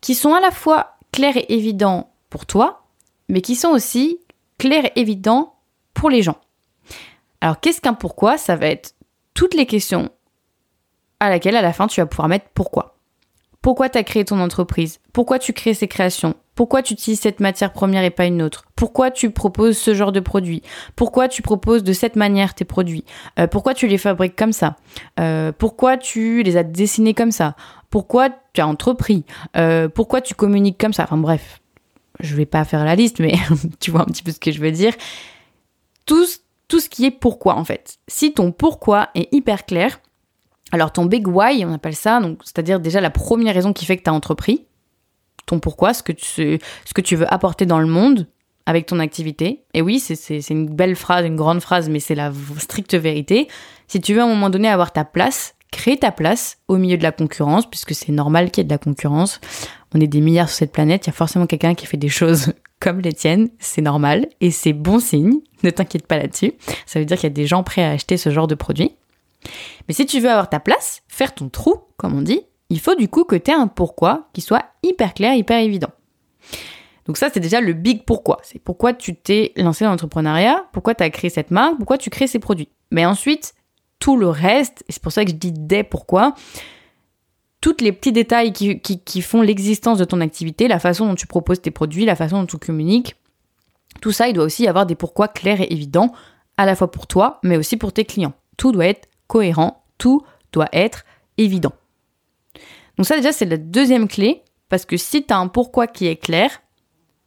Qui 0.00 0.14
sont 0.14 0.34
à 0.34 0.40
la 0.40 0.50
fois 0.50 0.96
clairs 1.12 1.36
et 1.36 1.52
évidents 1.52 2.12
pour 2.30 2.46
toi, 2.46 2.86
mais 3.28 3.40
qui 3.40 3.56
sont 3.56 3.70
aussi 3.70 4.20
clairs 4.58 4.86
et 4.86 5.00
évidents 5.00 5.54
pour 5.94 6.10
les 6.10 6.22
gens. 6.22 6.38
Alors 7.40 7.60
qu'est-ce 7.60 7.80
qu'un 7.80 7.94
pourquoi? 7.94 8.38
Ça 8.38 8.56
va 8.56 8.66
être 8.66 8.94
toutes 9.34 9.54
les 9.54 9.66
questions 9.66 10.10
à 11.20 11.30
laquelle 11.30 11.56
à 11.56 11.62
la 11.62 11.72
fin 11.72 11.86
tu 11.86 12.00
vas 12.00 12.06
pouvoir 12.06 12.28
mettre 12.28 12.46
pourquoi. 12.54 12.96
Pourquoi 13.62 13.88
tu 13.88 13.98
as 13.98 14.04
créé 14.04 14.24
ton 14.24 14.40
entreprise? 14.40 15.00
Pourquoi 15.12 15.38
tu 15.38 15.52
crées 15.52 15.74
ces 15.74 15.88
créations? 15.88 16.34
Pourquoi 16.58 16.82
tu 16.82 16.94
utilises 16.94 17.20
cette 17.20 17.38
matière 17.38 17.72
première 17.72 18.02
et 18.02 18.10
pas 18.10 18.26
une 18.26 18.42
autre? 18.42 18.64
Pourquoi 18.74 19.12
tu 19.12 19.30
proposes 19.30 19.78
ce 19.78 19.94
genre 19.94 20.10
de 20.10 20.18
produit? 20.18 20.60
Pourquoi 20.96 21.28
tu 21.28 21.40
proposes 21.40 21.84
de 21.84 21.92
cette 21.92 22.16
manière 22.16 22.52
tes 22.52 22.64
produits? 22.64 23.04
Euh, 23.38 23.46
Pourquoi 23.46 23.74
tu 23.74 23.86
les 23.86 23.96
fabriques 23.96 24.34
comme 24.34 24.52
ça? 24.52 24.74
Euh, 25.20 25.52
Pourquoi 25.56 25.96
tu 25.96 26.42
les 26.42 26.56
as 26.56 26.64
dessinés 26.64 27.14
comme 27.14 27.30
ça? 27.30 27.54
Pourquoi 27.90 28.30
tu 28.54 28.60
as 28.60 28.66
entrepris? 28.66 29.24
Euh, 29.56 29.88
Pourquoi 29.88 30.20
tu 30.20 30.34
communiques 30.34 30.78
comme 30.78 30.92
ça? 30.92 31.04
Enfin 31.04 31.16
bref, 31.16 31.60
je 32.18 32.34
vais 32.34 32.44
pas 32.44 32.64
faire 32.64 32.84
la 32.84 32.96
liste, 32.96 33.20
mais 33.20 33.34
tu 33.78 33.92
vois 33.92 34.00
un 34.00 34.06
petit 34.06 34.24
peu 34.24 34.32
ce 34.32 34.40
que 34.40 34.50
je 34.50 34.58
veux 34.58 34.72
dire. 34.72 34.94
Tout, 36.06 36.26
tout 36.66 36.80
ce 36.80 36.88
qui 36.88 37.04
est 37.04 37.12
pourquoi 37.12 37.54
en 37.54 37.62
fait. 37.62 37.98
Si 38.08 38.32
ton 38.32 38.50
pourquoi 38.50 39.10
est 39.14 39.32
hyper 39.32 39.64
clair, 39.64 40.00
alors 40.72 40.90
ton 40.90 41.04
big 41.04 41.28
why, 41.28 41.64
on 41.64 41.72
appelle 41.72 41.94
ça, 41.94 42.20
c'est-à-dire 42.42 42.80
déjà 42.80 43.00
la 43.00 43.10
première 43.10 43.54
raison 43.54 43.72
qui 43.72 43.84
fait 43.86 43.96
que 43.96 44.02
tu 44.02 44.10
as 44.10 44.12
entrepris, 44.12 44.64
ton 45.48 45.58
pourquoi, 45.58 45.94
ce 45.94 46.02
que, 46.02 46.12
tu, 46.12 46.58
ce 46.84 46.94
que 46.94 47.00
tu 47.00 47.16
veux 47.16 47.32
apporter 47.32 47.66
dans 47.66 47.80
le 47.80 47.86
monde 47.86 48.26
avec 48.66 48.86
ton 48.86 48.98
activité. 48.98 49.64
Et 49.72 49.80
oui, 49.80 49.98
c'est 49.98 50.38
une 50.50 50.68
belle 50.68 50.94
phrase, 50.94 51.24
une 51.24 51.36
grande 51.36 51.60
phrase, 51.60 51.88
mais 51.88 52.00
c'est 52.00 52.14
la 52.14 52.30
stricte 52.58 52.94
vérité. 52.94 53.48
Si 53.86 54.00
tu 54.00 54.14
veux 54.14 54.20
à 54.20 54.24
un 54.24 54.28
moment 54.28 54.50
donné 54.50 54.68
avoir 54.68 54.92
ta 54.92 55.04
place, 55.04 55.54
crée 55.72 55.96
ta 55.96 56.12
place 56.12 56.58
au 56.68 56.76
milieu 56.76 56.98
de 56.98 57.02
la 57.02 57.12
concurrence, 57.12 57.68
puisque 57.68 57.94
c'est 57.94 58.12
normal 58.12 58.50
qu'il 58.50 58.62
y 58.62 58.64
ait 58.64 58.68
de 58.68 58.72
la 58.72 58.78
concurrence. 58.78 59.40
On 59.94 60.00
est 60.00 60.06
des 60.06 60.20
milliards 60.20 60.48
sur 60.48 60.58
cette 60.58 60.72
planète, 60.72 61.06
il 61.06 61.08
y 61.08 61.10
a 61.10 61.14
forcément 61.14 61.46
quelqu'un 61.46 61.74
qui 61.74 61.86
fait 61.86 61.96
des 61.96 62.10
choses 62.10 62.52
comme 62.80 63.00
les 63.00 63.14
tiennes, 63.14 63.48
c'est 63.58 63.80
normal, 63.80 64.28
et 64.42 64.50
c'est 64.50 64.74
bon 64.74 65.00
signe, 65.00 65.38
ne 65.62 65.70
t'inquiète 65.70 66.06
pas 66.06 66.18
là-dessus. 66.18 66.52
Ça 66.84 66.98
veut 66.98 67.06
dire 67.06 67.16
qu'il 67.16 67.24
y 67.24 67.32
a 67.32 67.34
des 67.34 67.46
gens 67.46 67.62
prêts 67.62 67.82
à 67.82 67.92
acheter 67.92 68.18
ce 68.18 68.28
genre 68.28 68.46
de 68.46 68.54
produit. 68.54 68.92
Mais 69.88 69.94
si 69.94 70.04
tu 70.04 70.20
veux 70.20 70.28
avoir 70.28 70.50
ta 70.50 70.60
place, 70.60 71.02
faire 71.08 71.34
ton 71.34 71.48
trou, 71.48 71.76
comme 71.96 72.16
on 72.16 72.22
dit, 72.22 72.42
il 72.70 72.80
faut 72.80 72.94
du 72.94 73.08
coup 73.08 73.24
que 73.24 73.36
tu 73.36 73.50
aies 73.50 73.54
un 73.54 73.66
pourquoi 73.66 74.28
qui 74.32 74.40
soit 74.40 74.64
hyper 74.82 75.14
clair, 75.14 75.34
hyper 75.34 75.58
évident. 75.58 75.90
Donc 77.06 77.16
ça, 77.16 77.28
c'est 77.32 77.40
déjà 77.40 77.60
le 77.60 77.72
big 77.72 78.04
pourquoi. 78.04 78.38
C'est 78.42 78.58
pourquoi 78.58 78.92
tu 78.92 79.16
t'es 79.16 79.52
lancé 79.56 79.84
dans 79.84 79.90
l'entrepreneuriat, 79.90 80.66
pourquoi 80.72 80.94
tu 80.94 81.02
as 81.02 81.10
créé 81.10 81.30
cette 81.30 81.50
marque, 81.50 81.78
pourquoi 81.78 81.96
tu 81.96 82.10
crées 82.10 82.26
ces 82.26 82.38
produits. 82.38 82.68
Mais 82.90 83.06
ensuite, 83.06 83.54
tout 83.98 84.16
le 84.16 84.28
reste, 84.28 84.84
et 84.88 84.92
c'est 84.92 85.02
pour 85.02 85.12
ça 85.12 85.24
que 85.24 85.30
je 85.30 85.36
dis 85.36 85.52
des 85.52 85.82
pourquoi, 85.82 86.34
tous 87.60 87.76
les 87.80 87.92
petits 87.92 88.12
détails 88.12 88.52
qui, 88.52 88.80
qui 88.80 89.22
font 89.22 89.40
l'existence 89.40 89.98
de 89.98 90.04
ton 90.04 90.20
activité, 90.20 90.68
la 90.68 90.78
façon 90.78 91.06
dont 91.06 91.14
tu 91.14 91.26
proposes 91.26 91.60
tes 91.60 91.70
produits, 91.70 92.04
la 92.04 92.14
façon 92.14 92.40
dont 92.40 92.46
tu 92.46 92.58
communiques, 92.58 93.16
tout 94.00 94.12
ça, 94.12 94.28
il 94.28 94.34
doit 94.34 94.44
aussi 94.44 94.68
avoir 94.68 94.86
des 94.86 94.94
pourquoi 94.94 95.28
clairs 95.28 95.60
et 95.60 95.72
évidents, 95.72 96.12
à 96.56 96.66
la 96.66 96.76
fois 96.76 96.90
pour 96.90 97.06
toi, 97.06 97.40
mais 97.42 97.56
aussi 97.56 97.76
pour 97.76 97.92
tes 97.92 98.04
clients. 98.04 98.34
Tout 98.56 98.70
doit 98.70 98.86
être 98.86 99.08
cohérent, 99.26 99.84
tout 99.96 100.22
doit 100.52 100.68
être 100.72 101.04
évident. 101.36 101.72
Donc 102.98 103.06
ça 103.06 103.16
déjà 103.16 103.32
c'est 103.32 103.46
la 103.46 103.56
deuxième 103.56 104.08
clé, 104.08 104.42
parce 104.68 104.84
que 104.84 104.96
si 104.96 105.24
tu 105.24 105.32
as 105.32 105.38
un 105.38 105.48
pourquoi 105.48 105.86
qui 105.86 106.06
est 106.06 106.16
clair, 106.16 106.60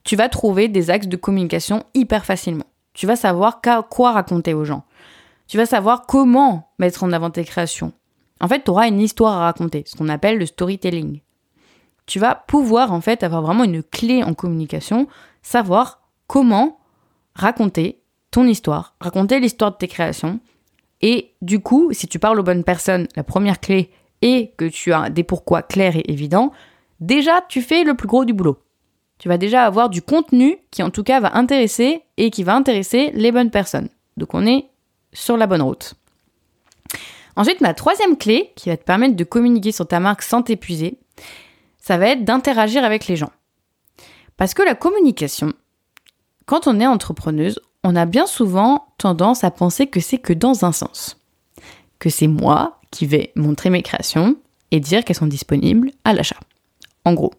tu 0.04 0.16
vas 0.16 0.30
trouver 0.30 0.68
des 0.68 0.90
axes 0.90 1.08
de 1.08 1.16
communication 1.16 1.84
hyper 1.94 2.26
facilement. 2.26 2.66
Tu 2.94 3.08
vas 3.08 3.16
savoir 3.16 3.62
quoi 3.90 4.12
raconter 4.12 4.54
aux 4.54 4.66
gens. 4.66 4.84
Tu 5.48 5.58
vas 5.58 5.66
savoir 5.66 6.06
comment 6.06 6.72
mettre 6.78 7.04
en 7.04 7.12
avant 7.12 7.30
tes 7.30 7.46
créations. 7.46 7.94
En 8.42 8.48
fait, 8.48 8.64
tu 8.64 8.72
auras 8.72 8.88
une 8.88 9.00
histoire 9.00 9.34
à 9.34 9.46
raconter, 9.46 9.84
ce 9.86 9.96
qu'on 9.96 10.10
appelle 10.10 10.38
le 10.38 10.46
storytelling. 10.46 11.22
Tu 12.06 12.20
vas 12.20 12.36
pouvoir 12.36 12.92
en 12.92 13.00
fait 13.00 13.24
avoir 13.24 13.42
vraiment 13.42 13.64
une 13.64 13.84
clé 13.84 14.24
en 14.24 14.34
communication, 14.34 15.08
savoir 15.42 16.02
comment 16.28 16.80
raconter 17.36 18.02
ton 18.32 18.46
histoire, 18.46 18.96
raconter 19.00 19.40
l'histoire 19.40 19.72
de 19.72 19.78
tes 19.78 19.88
créations, 19.88 20.40
et 21.02 21.34
du 21.42 21.60
coup, 21.60 21.90
si 21.94 22.08
tu 22.08 22.20
parles 22.20 22.40
aux 22.40 22.44
bonnes 22.44 22.64
personnes, 22.64 23.08
la 23.16 23.24
première 23.24 23.60
clé 23.60 23.92
est 24.22 24.54
que 24.58 24.66
tu 24.66 24.94
as 24.94 25.10
des 25.10 25.24
pourquoi 25.24 25.62
clairs 25.62 25.96
et 25.96 26.12
évidents, 26.12 26.52
déjà 27.00 27.44
tu 27.48 27.62
fais 27.62 27.84
le 27.84 27.96
plus 27.96 28.08
gros 28.08 28.26
du 28.26 28.34
boulot. 28.34 28.58
Tu 29.18 29.28
vas 29.28 29.38
déjà 29.38 29.66
avoir 29.66 29.90
du 29.90 30.02
contenu 30.02 30.58
qui 30.72 30.82
en 30.82 30.90
tout 30.90 31.04
cas 31.04 31.20
va 31.20 31.38
intéresser 31.38 32.02
et 32.18 32.32
qui 32.32 32.44
va 32.44 32.56
intéresser 32.56 33.12
les 33.14 33.32
bonnes 33.32 33.52
personnes. 33.52 33.90
Donc 34.18 34.34
on 34.34 34.46
est 34.46 34.66
sur 35.14 35.38
la 35.38 35.48
bonne 35.48 35.62
route. 35.62 35.94
Ensuite, 37.36 37.62
ma 37.62 37.74
troisième 37.74 38.18
clé 38.18 38.52
qui 38.56 38.70
va 38.70 38.78
te 38.78 38.84
permettre 38.84 39.16
de 39.16 39.24
communiquer 39.24 39.72
sur 39.72 39.88
ta 39.88 40.00
marque 40.00 40.22
sans 40.22 40.42
t'épuiser, 40.42 40.98
ça 41.80 41.98
va 41.98 42.08
être 42.08 42.26
d'interagir 42.26 42.84
avec 42.84 43.08
les 43.08 43.16
gens. 43.16 43.32
Parce 44.38 44.54
que 44.54 44.64
la 44.64 44.76
communication, 44.76 45.54
quand 46.46 46.68
on 46.68 46.80
est 46.80 46.88
entrepreneuse, 46.88 47.60
on 47.84 47.96
a 47.96 48.06
bien 48.06 48.26
souvent 48.26 48.88
tendance 48.98 49.44
à 49.44 49.52
penser 49.52 49.88
que 49.88 50.00
c'est 50.00 50.18
que 50.18 50.34
dans 50.34 50.66
un 50.66 50.72
sens. 50.72 51.18
Que 52.00 52.10
c'est 52.10 52.28
moi 52.28 52.81
qui 52.92 53.06
vais 53.06 53.32
montrer 53.36 53.70
mes 53.70 53.82
créations 53.82 54.38
et 54.72 54.80
dire 54.80 55.04
qu'elles 55.04 55.16
sont 55.16 55.28
disponibles 55.28 55.92
à 56.04 56.14
l'achat. 56.14 56.40
En 57.06 57.14
gros. 57.14 57.34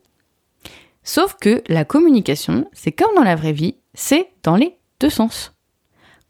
Sauf 1.04 1.36
que 1.40 1.62
la 1.68 1.84
communication, 1.84 2.68
c'est 2.72 2.92
comme 2.92 3.14
dans 3.14 3.22
la 3.22 3.36
vraie 3.36 3.52
vie, 3.52 3.76
c'est 3.94 4.28
dans 4.42 4.56
les 4.56 4.76
deux 5.00 5.10
sens. 5.10 5.52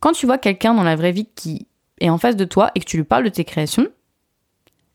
Quand 0.01 0.13
tu 0.13 0.27
vois 0.27 0.39
quelqu'un 0.39 0.75
dans 0.75 0.83
la 0.83 0.97
vraie 0.97 1.13
vie 1.13 1.29
qui 1.35 1.67
est 2.01 2.11
en 2.11 2.19
face 2.19 2.37
de 2.37 2.45
toi 2.45 2.71
et 2.75 2.81
que 2.81 2.85
tu 2.85 2.97
lui 2.97 3.05
parles 3.05 3.25
de 3.25 3.29
tes 3.29 3.45
créations, 3.45 3.89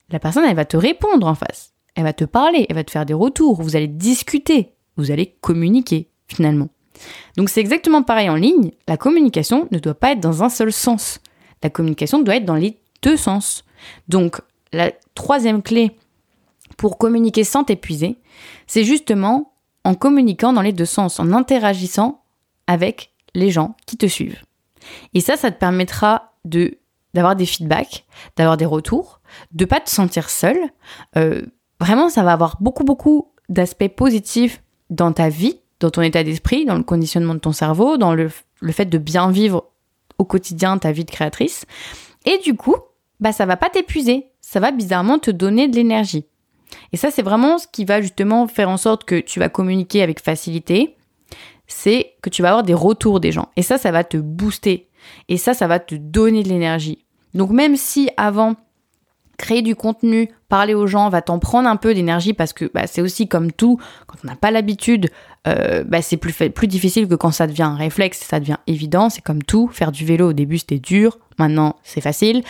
la 0.10 0.20
personne, 0.20 0.46
elle 0.46 0.56
va 0.56 0.66
te 0.66 0.78
répondre 0.78 1.28
en 1.28 1.36
face. 1.36 1.74
Elle 1.96 2.04
va 2.04 2.14
te 2.14 2.26
parler, 2.26 2.66
elle 2.70 2.76
va 2.76 2.84
te 2.84 2.92
faire 2.92 3.06
des 3.06 3.14
retours, 3.14 3.62
vous 3.62 3.76
allez 3.76 3.88
discuter, 3.88 4.74
vous 4.96 5.12
allez 5.12 5.36
communiquer 5.42 6.10
finalement. 6.28 6.70
Donc 7.36 7.50
c'est 7.50 7.60
exactement 7.60 8.04
pareil 8.04 8.30
en 8.30 8.36
ligne, 8.36 8.72
la 8.88 8.98
communication 8.98 9.68
ne 9.72 9.80
doit 9.80 9.96
pas 9.96 10.12
être 10.12 10.20
dans 10.20 10.44
un 10.44 10.50
seul 10.50 10.72
sens. 10.72 11.20
La 11.64 11.70
communication 11.70 12.22
doit 12.22 12.36
être 12.36 12.46
dans 12.46 12.56
les 12.56 12.78
deux 13.02 13.18
sens. 13.18 13.64
Donc 14.08 14.42
la 14.74 14.92
troisième 15.16 15.62
clé 15.62 15.96
pour 16.78 16.98
communiquer 16.98 17.44
sans 17.44 17.64
t'épuiser, 17.64 18.18
c'est 18.68 18.84
justement 18.84 19.54
en 19.84 19.96
communiquant 19.96 20.54
dans 20.54 20.62
les 20.62 20.74
deux 20.74 20.86
sens, 20.86 21.20
en 21.20 21.32
interagissant 21.32 22.24
avec 22.68 23.14
les 23.34 23.52
gens 23.52 23.76
qui 23.86 23.98
te 23.98 24.06
suivent. 24.06 24.42
Et 25.14 25.22
ça, 25.22 25.38
ça 25.38 25.52
te 25.52 25.60
permettra 25.60 26.34
de 26.46 26.78
d'avoir 27.14 27.36
des 27.36 27.46
feedbacks, 27.46 28.06
d'avoir 28.36 28.58
des 28.58 28.66
retours, 28.66 29.22
de 29.52 29.66
pas 29.66 29.80
te 29.80 29.90
sentir 29.90 30.30
seul. 30.30 30.58
Euh, 31.16 31.42
vraiment, 31.80 32.10
ça 32.10 32.22
va 32.22 32.34
avoir 32.34 32.58
beaucoup 32.62 32.84
beaucoup 32.84 33.32
d'aspects 33.50 33.88
positifs 33.88 34.62
dans 34.90 35.14
ta 35.14 35.30
vie, 35.30 35.60
dans 35.80 35.90
ton 35.90 36.02
état 36.02 36.24
d'esprit, 36.24 36.66
dans 36.66 36.76
le 36.76 36.84
conditionnement 36.84 37.34
de 37.34 37.40
ton 37.40 37.54
cerveau, 37.54 37.98
dans 37.98 38.14
le, 38.14 38.30
le 38.60 38.72
fait 38.72 38.86
de 38.86 38.98
bien 38.98 39.32
vivre 39.32 39.70
au 40.18 40.26
quotidien 40.26 40.78
ta 40.78 40.92
vie 40.92 41.06
de 41.06 41.12
créatrice. 41.12 41.66
Et 42.26 42.38
du 42.40 42.56
coup, 42.56 42.76
bah 43.20 43.32
ça 43.32 43.46
va 43.46 43.58
pas 43.58 43.70
t'épuiser, 43.70 44.28
ça 44.42 44.60
va 44.60 44.72
bizarrement 44.72 45.20
te 45.20 45.32
donner 45.32 45.68
de 45.68 45.76
l'énergie. 45.76 46.26
Et 46.92 46.98
ça 46.98 47.12
c'est 47.12 47.22
vraiment 47.22 47.58
ce 47.58 47.68
qui 47.68 47.86
va 47.86 48.02
justement 48.02 48.48
faire 48.48 48.70
en 48.70 48.78
sorte 48.78 49.04
que 49.04 49.20
tu 49.20 49.40
vas 49.40 49.50
communiquer 49.50 50.02
avec 50.02 50.22
facilité, 50.22 50.96
c'est 51.68 52.14
que 52.22 52.30
tu 52.30 52.42
vas 52.42 52.50
avoir 52.50 52.64
des 52.64 52.74
retours 52.74 53.20
des 53.20 53.32
gens. 53.32 53.50
Et 53.56 53.62
ça 53.62 53.78
ça 53.78 53.92
va 53.92 54.04
te 54.04 54.18
booster. 54.18 54.88
Et 55.30 55.38
ça 55.38 55.54
ça 55.54 55.68
va 55.68 55.80
te 55.80 55.96
donner 55.96 56.44
de 56.44 56.50
l'énergie. 56.50 57.06
Donc 57.34 57.52
même 57.52 57.76
si 57.76 58.10
avant 58.18 58.56
créer 59.38 59.62
du 59.62 59.76
contenu, 59.76 60.30
parler 60.50 60.74
aux 60.74 60.88
gens 60.88 61.10
va 61.10 61.22
t'en 61.22 61.40
prendre 61.40 61.70
un 61.70 61.76
peu 61.76 61.94
d'énergie 61.94 62.34
parce 62.34 62.54
que 62.54 62.70
bah, 62.74 62.88
c'est 62.88 63.02
aussi 63.02 63.28
comme 63.28 63.52
tout, 63.52 63.80
quand 64.08 64.18
on 64.24 64.28
n'a 64.28 64.36
pas 64.36 64.52
l'habitude, 64.52 65.10
euh, 65.48 65.84
bah, 65.84 66.02
c'est 66.02 66.18
plus, 66.18 66.34
plus 66.34 66.68
difficile 66.68 67.08
que 67.08 67.16
quand 67.16 67.32
ça 67.32 67.48
devient 67.48 67.64
un 67.64 67.76
réflexe, 67.76 68.20
ça 68.20 68.40
devient 68.40 68.58
évident, 68.66 69.10
c'est 69.10 69.22
comme 69.22 69.44
tout, 69.44 69.68
faire 69.68 69.92
du 69.92 70.06
vélo 70.06 70.30
au 70.30 70.34
début 70.34 70.58
c'était 70.58 70.80
dur, 70.80 71.20
maintenant 71.38 71.76
c'est 71.84 72.02
facile. 72.02 72.44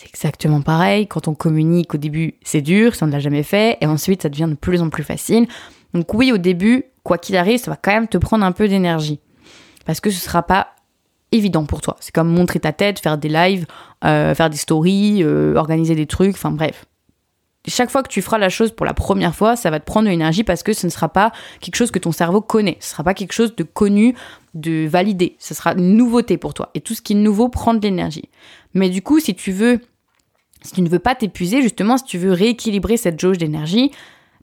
C'est 0.00 0.06
exactement 0.06 0.62
pareil, 0.62 1.08
quand 1.08 1.26
on 1.26 1.34
communique 1.34 1.92
au 1.92 1.98
début 1.98 2.36
c'est 2.44 2.60
dur, 2.60 2.94
si 2.94 3.02
on 3.02 3.08
ne 3.08 3.10
l'a 3.10 3.18
jamais 3.18 3.42
fait, 3.42 3.78
et 3.80 3.86
ensuite 3.86 4.22
ça 4.22 4.28
devient 4.28 4.46
de 4.48 4.54
plus 4.54 4.80
en 4.80 4.90
plus 4.90 5.02
facile. 5.02 5.48
Donc 5.92 6.14
oui, 6.14 6.30
au 6.30 6.38
début, 6.38 6.84
quoi 7.02 7.18
qu'il 7.18 7.36
arrive, 7.36 7.58
ça 7.58 7.72
va 7.72 7.76
quand 7.76 7.90
même 7.90 8.06
te 8.06 8.16
prendre 8.16 8.44
un 8.44 8.52
peu 8.52 8.68
d'énergie. 8.68 9.18
Parce 9.86 9.98
que 9.98 10.10
ce 10.10 10.20
sera 10.20 10.44
pas 10.44 10.68
évident 11.32 11.64
pour 11.64 11.80
toi. 11.80 11.96
C'est 11.98 12.14
comme 12.14 12.28
montrer 12.28 12.60
ta 12.60 12.72
tête, 12.72 13.00
faire 13.00 13.18
des 13.18 13.28
lives, 13.28 13.66
euh, 14.04 14.36
faire 14.36 14.50
des 14.50 14.56
stories, 14.56 15.24
euh, 15.24 15.56
organiser 15.56 15.96
des 15.96 16.06
trucs, 16.06 16.36
enfin 16.36 16.52
bref. 16.52 16.84
Chaque 17.68 17.90
fois 17.90 18.02
que 18.02 18.08
tu 18.08 18.22
feras 18.22 18.38
la 18.38 18.48
chose 18.48 18.72
pour 18.72 18.86
la 18.86 18.94
première 18.94 19.34
fois, 19.34 19.56
ça 19.56 19.70
va 19.70 19.80
te 19.80 19.84
prendre 19.84 20.06
de 20.06 20.10
l'énergie 20.10 20.44
parce 20.44 20.62
que 20.62 20.72
ce 20.72 20.86
ne 20.86 20.90
sera 20.90 21.08
pas 21.08 21.32
quelque 21.60 21.76
chose 21.76 21.90
que 21.90 21.98
ton 21.98 22.12
cerveau 22.12 22.40
connaît. 22.40 22.76
Ce 22.80 22.88
ne 22.88 22.90
sera 22.90 23.04
pas 23.04 23.14
quelque 23.14 23.32
chose 23.32 23.54
de 23.54 23.62
connu, 23.62 24.14
de 24.54 24.86
validé. 24.86 25.36
Ce 25.38 25.54
sera 25.54 25.72
une 25.72 25.96
nouveauté 25.96 26.36
pour 26.38 26.54
toi. 26.54 26.70
Et 26.74 26.80
tout 26.80 26.94
ce 26.94 27.02
qui 27.02 27.12
est 27.12 27.16
nouveau 27.16 27.48
prend 27.48 27.74
de 27.74 27.80
l'énergie. 27.80 28.28
Mais 28.74 28.88
du 28.90 29.02
coup, 29.02 29.20
si 29.20 29.34
tu 29.34 29.52
veux, 29.52 29.80
si 30.62 30.72
tu 30.72 30.82
ne 30.82 30.88
veux 30.88 30.98
pas 30.98 31.14
t'épuiser, 31.14 31.62
justement, 31.62 31.98
si 31.98 32.04
tu 32.04 32.18
veux 32.18 32.32
rééquilibrer 32.32 32.96
cette 32.96 33.20
jauge 33.20 33.38
d'énergie, 33.38 33.92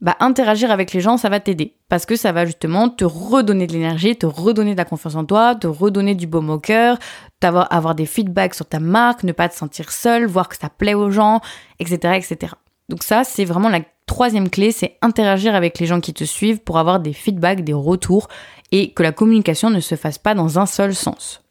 bah, 0.02 0.16
interagir 0.20 0.70
avec 0.70 0.92
les 0.92 1.00
gens, 1.00 1.16
ça 1.16 1.28
va 1.28 1.40
t'aider. 1.40 1.74
Parce 1.88 2.04
que 2.04 2.16
ça 2.16 2.32
va 2.32 2.44
justement 2.44 2.88
te 2.88 3.04
redonner 3.04 3.66
de 3.66 3.72
l'énergie, 3.72 4.16
te 4.16 4.26
redonner 4.26 4.72
de 4.72 4.78
la 4.78 4.84
confiance 4.84 5.14
en 5.14 5.24
toi, 5.24 5.54
te 5.54 5.66
redonner 5.66 6.14
du 6.14 6.26
baume 6.26 6.50
au 6.50 6.58
cœur, 6.58 6.98
avoir, 7.42 7.72
avoir 7.72 7.94
des 7.94 8.06
feedbacks 8.06 8.54
sur 8.54 8.66
ta 8.66 8.80
marque, 8.80 9.22
ne 9.22 9.32
pas 9.32 9.48
te 9.48 9.54
sentir 9.54 9.90
seul, 9.90 10.26
voir 10.26 10.48
que 10.48 10.56
ça 10.56 10.68
plaît 10.68 10.94
aux 10.94 11.10
gens, 11.10 11.40
etc., 11.78 12.14
etc. 12.16 12.52
Donc 12.88 13.02
ça, 13.02 13.24
c'est 13.24 13.44
vraiment 13.44 13.68
la 13.68 13.80
troisième 14.06 14.48
clé, 14.48 14.70
c'est 14.70 14.96
interagir 15.02 15.54
avec 15.54 15.78
les 15.78 15.86
gens 15.86 16.00
qui 16.00 16.14
te 16.14 16.24
suivent 16.24 16.60
pour 16.60 16.78
avoir 16.78 17.00
des 17.00 17.12
feedbacks, 17.12 17.64
des 17.64 17.72
retours, 17.72 18.28
et 18.72 18.92
que 18.92 19.02
la 19.02 19.12
communication 19.12 19.70
ne 19.70 19.80
se 19.80 19.94
fasse 19.94 20.18
pas 20.18 20.34
dans 20.34 20.58
un 20.58 20.66
seul 20.66 20.94
sens. 20.94 21.42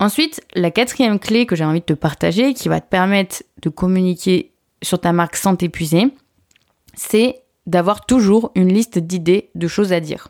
Ensuite, 0.00 0.40
la 0.54 0.70
quatrième 0.70 1.18
clé 1.18 1.46
que 1.46 1.56
j'ai 1.56 1.64
envie 1.64 1.80
de 1.80 1.84
te 1.84 1.92
partager, 1.92 2.54
qui 2.54 2.68
va 2.68 2.80
te 2.80 2.88
permettre 2.88 3.42
de 3.62 3.68
communiquer 3.68 4.52
sur 4.82 5.00
ta 5.00 5.12
marque 5.12 5.36
sans 5.36 5.56
t'épuiser, 5.56 6.06
c'est 6.94 7.42
d'avoir 7.66 8.04
toujours 8.04 8.50
une 8.54 8.72
liste 8.72 8.98
d'idées, 8.98 9.50
de 9.54 9.68
choses 9.68 9.92
à 9.92 10.00
dire. 10.00 10.28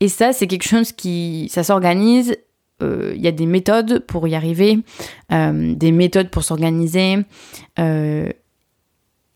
Et 0.00 0.08
ça, 0.08 0.32
c'est 0.32 0.46
quelque 0.46 0.68
chose 0.68 0.92
qui, 0.92 1.48
ça 1.50 1.64
s'organise. 1.64 2.36
Euh, 2.82 3.14
il 3.16 3.22
y 3.22 3.28
a 3.28 3.32
des 3.32 3.46
méthodes 3.46 4.00
pour 4.00 4.28
y 4.28 4.34
arriver, 4.34 4.80
euh, 5.32 5.74
des 5.74 5.92
méthodes 5.92 6.28
pour 6.28 6.44
s'organiser. 6.44 7.18
Euh, 7.78 8.28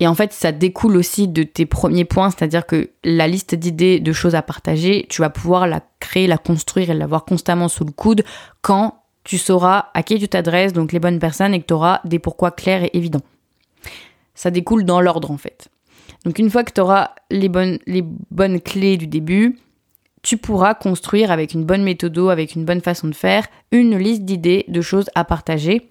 et 0.00 0.06
en 0.06 0.14
fait, 0.14 0.32
ça 0.32 0.50
découle 0.50 0.96
aussi 0.96 1.28
de 1.28 1.42
tes 1.42 1.66
premiers 1.66 2.06
points, 2.06 2.30
c'est-à-dire 2.30 2.66
que 2.66 2.90
la 3.04 3.28
liste 3.28 3.54
d'idées, 3.54 4.00
de 4.00 4.12
choses 4.12 4.34
à 4.34 4.40
partager, 4.40 5.06
tu 5.10 5.20
vas 5.20 5.28
pouvoir 5.28 5.66
la 5.66 5.82
créer, 6.00 6.26
la 6.26 6.38
construire 6.38 6.88
et 6.88 6.94
l'avoir 6.94 7.26
constamment 7.26 7.68
sous 7.68 7.84
le 7.84 7.92
coude 7.92 8.24
quand 8.62 9.02
tu 9.24 9.36
sauras 9.36 9.88
à 9.92 10.02
qui 10.02 10.18
tu 10.18 10.26
t'adresses, 10.26 10.72
donc 10.72 10.92
les 10.92 11.00
bonnes 11.00 11.18
personnes, 11.18 11.52
et 11.52 11.60
que 11.60 11.66
tu 11.66 11.74
auras 11.74 12.00
des 12.04 12.18
pourquoi 12.18 12.50
clairs 12.50 12.84
et 12.84 12.90
évidents. 12.94 13.20
Ça 14.34 14.50
découle 14.50 14.84
dans 14.84 15.02
l'ordre 15.02 15.30
en 15.30 15.36
fait. 15.36 15.68
Donc 16.24 16.38
une 16.38 16.48
fois 16.48 16.64
que 16.64 16.72
tu 16.72 16.80
auras 16.80 17.10
les 17.30 17.50
bonnes, 17.50 17.78
les 17.86 18.02
bonnes 18.02 18.58
clés 18.58 18.96
du 18.96 19.06
début, 19.06 19.58
tu 20.22 20.38
pourras 20.38 20.72
construire 20.72 21.30
avec 21.30 21.52
une 21.52 21.64
bonne 21.64 21.82
méthode, 21.82 22.18
avec 22.30 22.54
une 22.54 22.64
bonne 22.64 22.80
façon 22.80 23.08
de 23.08 23.14
faire, 23.14 23.46
une 23.70 23.98
liste 23.98 24.22
d'idées, 24.22 24.64
de 24.68 24.80
choses 24.80 25.10
à 25.14 25.24
partager 25.24 25.88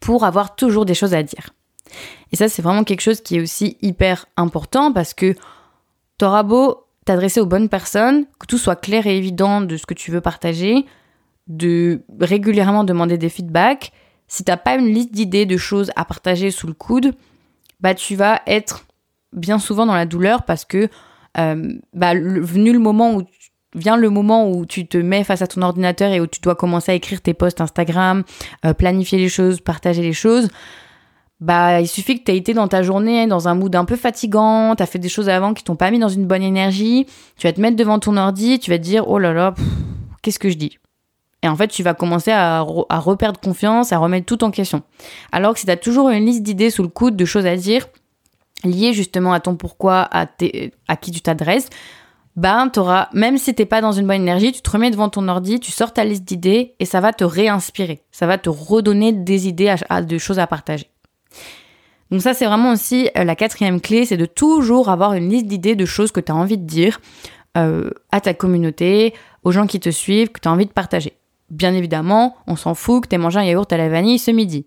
pour 0.00 0.24
avoir 0.24 0.56
toujours 0.56 0.86
des 0.86 0.94
choses 0.94 1.12
à 1.12 1.22
dire. 1.22 1.50
Et 2.32 2.36
ça, 2.36 2.48
c'est 2.48 2.62
vraiment 2.62 2.84
quelque 2.84 3.00
chose 3.00 3.20
qui 3.20 3.36
est 3.36 3.40
aussi 3.40 3.76
hyper 3.82 4.26
important 4.36 4.92
parce 4.92 5.14
que 5.14 5.34
tu 6.18 6.24
auras 6.24 6.42
beau 6.42 6.84
t'adresser 7.04 7.40
aux 7.40 7.46
bonnes 7.46 7.68
personnes, 7.68 8.26
que 8.38 8.46
tout 8.46 8.58
soit 8.58 8.76
clair 8.76 9.06
et 9.06 9.16
évident 9.16 9.60
de 9.60 9.76
ce 9.76 9.86
que 9.86 9.94
tu 9.94 10.10
veux 10.10 10.20
partager, 10.20 10.84
de 11.46 12.02
régulièrement 12.20 12.84
demander 12.84 13.16
des 13.16 13.30
feedbacks, 13.30 13.92
si 14.26 14.44
t'as 14.44 14.58
pas 14.58 14.74
une 14.74 14.92
liste 14.92 15.12
d'idées, 15.12 15.46
de 15.46 15.56
choses 15.56 15.90
à 15.96 16.04
partager 16.04 16.50
sous 16.50 16.66
le 16.66 16.74
coude, 16.74 17.14
bah 17.80 17.94
tu 17.94 18.14
vas 18.14 18.42
être 18.46 18.84
bien 19.32 19.58
souvent 19.58 19.86
dans 19.86 19.94
la 19.94 20.04
douleur 20.04 20.42
parce 20.42 20.64
que 20.64 20.88
euh, 21.38 21.72
bah, 21.94 22.14
venu 22.14 22.72
le 22.72 22.78
moment 22.78 23.14
où 23.14 23.22
vient 23.74 23.96
le 23.96 24.10
moment 24.10 24.50
où 24.50 24.66
tu 24.66 24.86
te 24.86 24.96
mets 24.96 25.24
face 25.24 25.42
à 25.42 25.46
ton 25.46 25.62
ordinateur 25.62 26.10
et 26.10 26.20
où 26.20 26.26
tu 26.26 26.40
dois 26.40 26.54
commencer 26.54 26.92
à 26.92 26.94
écrire 26.94 27.20
tes 27.20 27.34
posts 27.34 27.60
Instagram, 27.60 28.24
euh, 28.64 28.72
planifier 28.72 29.18
les 29.18 29.28
choses, 29.28 29.60
partager 29.60 30.02
les 30.02 30.14
choses, 30.14 30.48
bah 31.40 31.80
il 31.80 31.88
suffit 31.88 32.18
que 32.18 32.24
tu 32.24 32.32
aies 32.32 32.36
été 32.36 32.54
dans 32.54 32.68
ta 32.68 32.82
journée 32.82 33.26
dans 33.26 33.48
un 33.48 33.54
mood 33.54 33.74
un 33.76 33.84
peu 33.84 33.96
fatigant, 33.96 34.74
tu 34.76 34.82
as 34.82 34.86
fait 34.86 34.98
des 34.98 35.08
choses 35.08 35.28
avant 35.28 35.54
qui 35.54 35.62
t'ont 35.62 35.76
pas 35.76 35.90
mis 35.90 35.98
dans 35.98 36.08
une 36.08 36.26
bonne 36.26 36.42
énergie, 36.42 37.06
tu 37.36 37.46
vas 37.46 37.52
te 37.52 37.60
mettre 37.60 37.76
devant 37.76 37.98
ton 37.98 38.16
ordi, 38.16 38.58
tu 38.58 38.70
vas 38.70 38.78
te 38.78 38.82
dire 38.82 39.08
oh 39.08 39.18
là 39.18 39.32
là, 39.32 39.54
qu'est-ce 40.22 40.38
que 40.38 40.50
je 40.50 40.56
dis? 40.56 40.78
Et 41.42 41.48
en 41.48 41.54
fait, 41.54 41.68
tu 41.68 41.84
vas 41.84 41.94
commencer 41.94 42.32
à, 42.32 42.58
à 42.88 42.98
reperdre 42.98 43.38
confiance, 43.38 43.92
à 43.92 43.98
remettre 43.98 44.26
tout 44.26 44.42
en 44.42 44.50
question. 44.50 44.82
Alors 45.30 45.54
que 45.54 45.60
si 45.60 45.66
tu 45.66 45.70
as 45.70 45.76
toujours 45.76 46.08
une 46.08 46.26
liste 46.26 46.42
d'idées 46.42 46.70
sous 46.70 46.82
le 46.82 46.88
coude, 46.88 47.14
de 47.14 47.24
choses 47.24 47.46
à 47.46 47.56
dire, 47.56 47.86
lié 48.64 48.92
justement 48.92 49.32
à 49.32 49.38
ton 49.38 49.54
pourquoi, 49.54 50.08
à, 50.10 50.26
à 50.88 50.96
qui 50.96 51.12
tu 51.12 51.20
t'adresses, 51.20 51.68
ben 52.34 52.68
t'auras, 52.68 53.08
même 53.12 53.38
si 53.38 53.54
t'es 53.54 53.66
pas 53.66 53.80
dans 53.80 53.92
une 53.92 54.06
bonne 54.06 54.22
énergie, 54.22 54.52
tu 54.52 54.62
te 54.62 54.70
remets 54.70 54.90
devant 54.90 55.08
ton 55.08 55.28
ordi, 55.28 55.58
tu 55.60 55.72
sors 55.72 55.92
ta 55.92 56.04
liste 56.04 56.24
d'idées 56.24 56.74
et 56.78 56.84
ça 56.84 57.00
va 57.00 57.12
te 57.12 57.24
réinspirer. 57.24 58.02
Ça 58.10 58.26
va 58.26 58.38
te 58.38 58.48
redonner 58.48 59.12
des 59.12 59.48
idées, 59.48 59.74
à, 59.88 60.02
de 60.02 60.18
choses 60.18 60.38
à 60.38 60.46
partager. 60.46 60.88
Donc 62.10 62.22
ça, 62.22 62.34
c'est 62.34 62.46
vraiment 62.46 62.72
aussi 62.72 63.10
euh, 63.16 63.24
la 63.24 63.36
quatrième 63.36 63.80
clé, 63.80 64.06
c'est 64.06 64.16
de 64.16 64.26
toujours 64.26 64.88
avoir 64.88 65.12
une 65.14 65.28
liste 65.28 65.46
d'idées 65.46 65.76
de 65.76 65.84
choses 65.84 66.12
que 66.12 66.20
tu 66.20 66.32
as 66.32 66.34
envie 66.34 66.58
de 66.58 66.64
dire 66.64 67.00
euh, 67.56 67.90
à 68.12 68.20
ta 68.20 68.34
communauté, 68.34 69.14
aux 69.44 69.52
gens 69.52 69.66
qui 69.66 69.80
te 69.80 69.90
suivent, 69.90 70.30
que 70.30 70.40
tu 70.40 70.48
as 70.48 70.52
envie 70.52 70.66
de 70.66 70.72
partager. 70.72 71.14
Bien 71.50 71.74
évidemment, 71.74 72.36
on 72.46 72.56
s'en 72.56 72.74
fout 72.74 73.04
que 73.04 73.08
tu 73.08 73.14
aies 73.14 73.18
mangé 73.18 73.38
un 73.38 73.44
yaourt 73.44 73.72
à 73.72 73.76
la 73.76 73.88
vanille 73.88 74.18
ce 74.18 74.30
midi. 74.30 74.66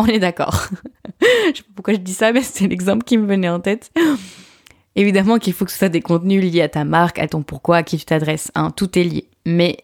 On 0.00 0.06
est 0.06 0.18
d'accord. 0.18 0.66
je 1.20 1.56
sais 1.56 1.62
pas 1.62 1.68
pourquoi 1.74 1.92
je 1.92 1.98
dis 1.98 2.14
ça, 2.14 2.32
mais 2.32 2.42
c'est 2.42 2.66
l'exemple 2.66 3.04
qui 3.04 3.18
me 3.18 3.26
venait 3.26 3.50
en 3.50 3.60
tête. 3.60 3.92
Évidemment 4.96 5.38
qu'il 5.38 5.52
faut 5.52 5.66
que 5.66 5.70
ce 5.70 5.76
soit 5.76 5.90
des 5.90 6.00
contenus 6.00 6.42
liés 6.42 6.62
à 6.62 6.70
ta 6.70 6.84
marque, 6.84 7.18
à 7.18 7.28
ton 7.28 7.42
pourquoi, 7.42 7.78
à 7.78 7.82
qui 7.82 7.98
tu 7.98 8.06
t'adresses. 8.06 8.50
Hein, 8.54 8.70
tout 8.70 8.98
est 8.98 9.04
lié. 9.04 9.28
Mais 9.44 9.76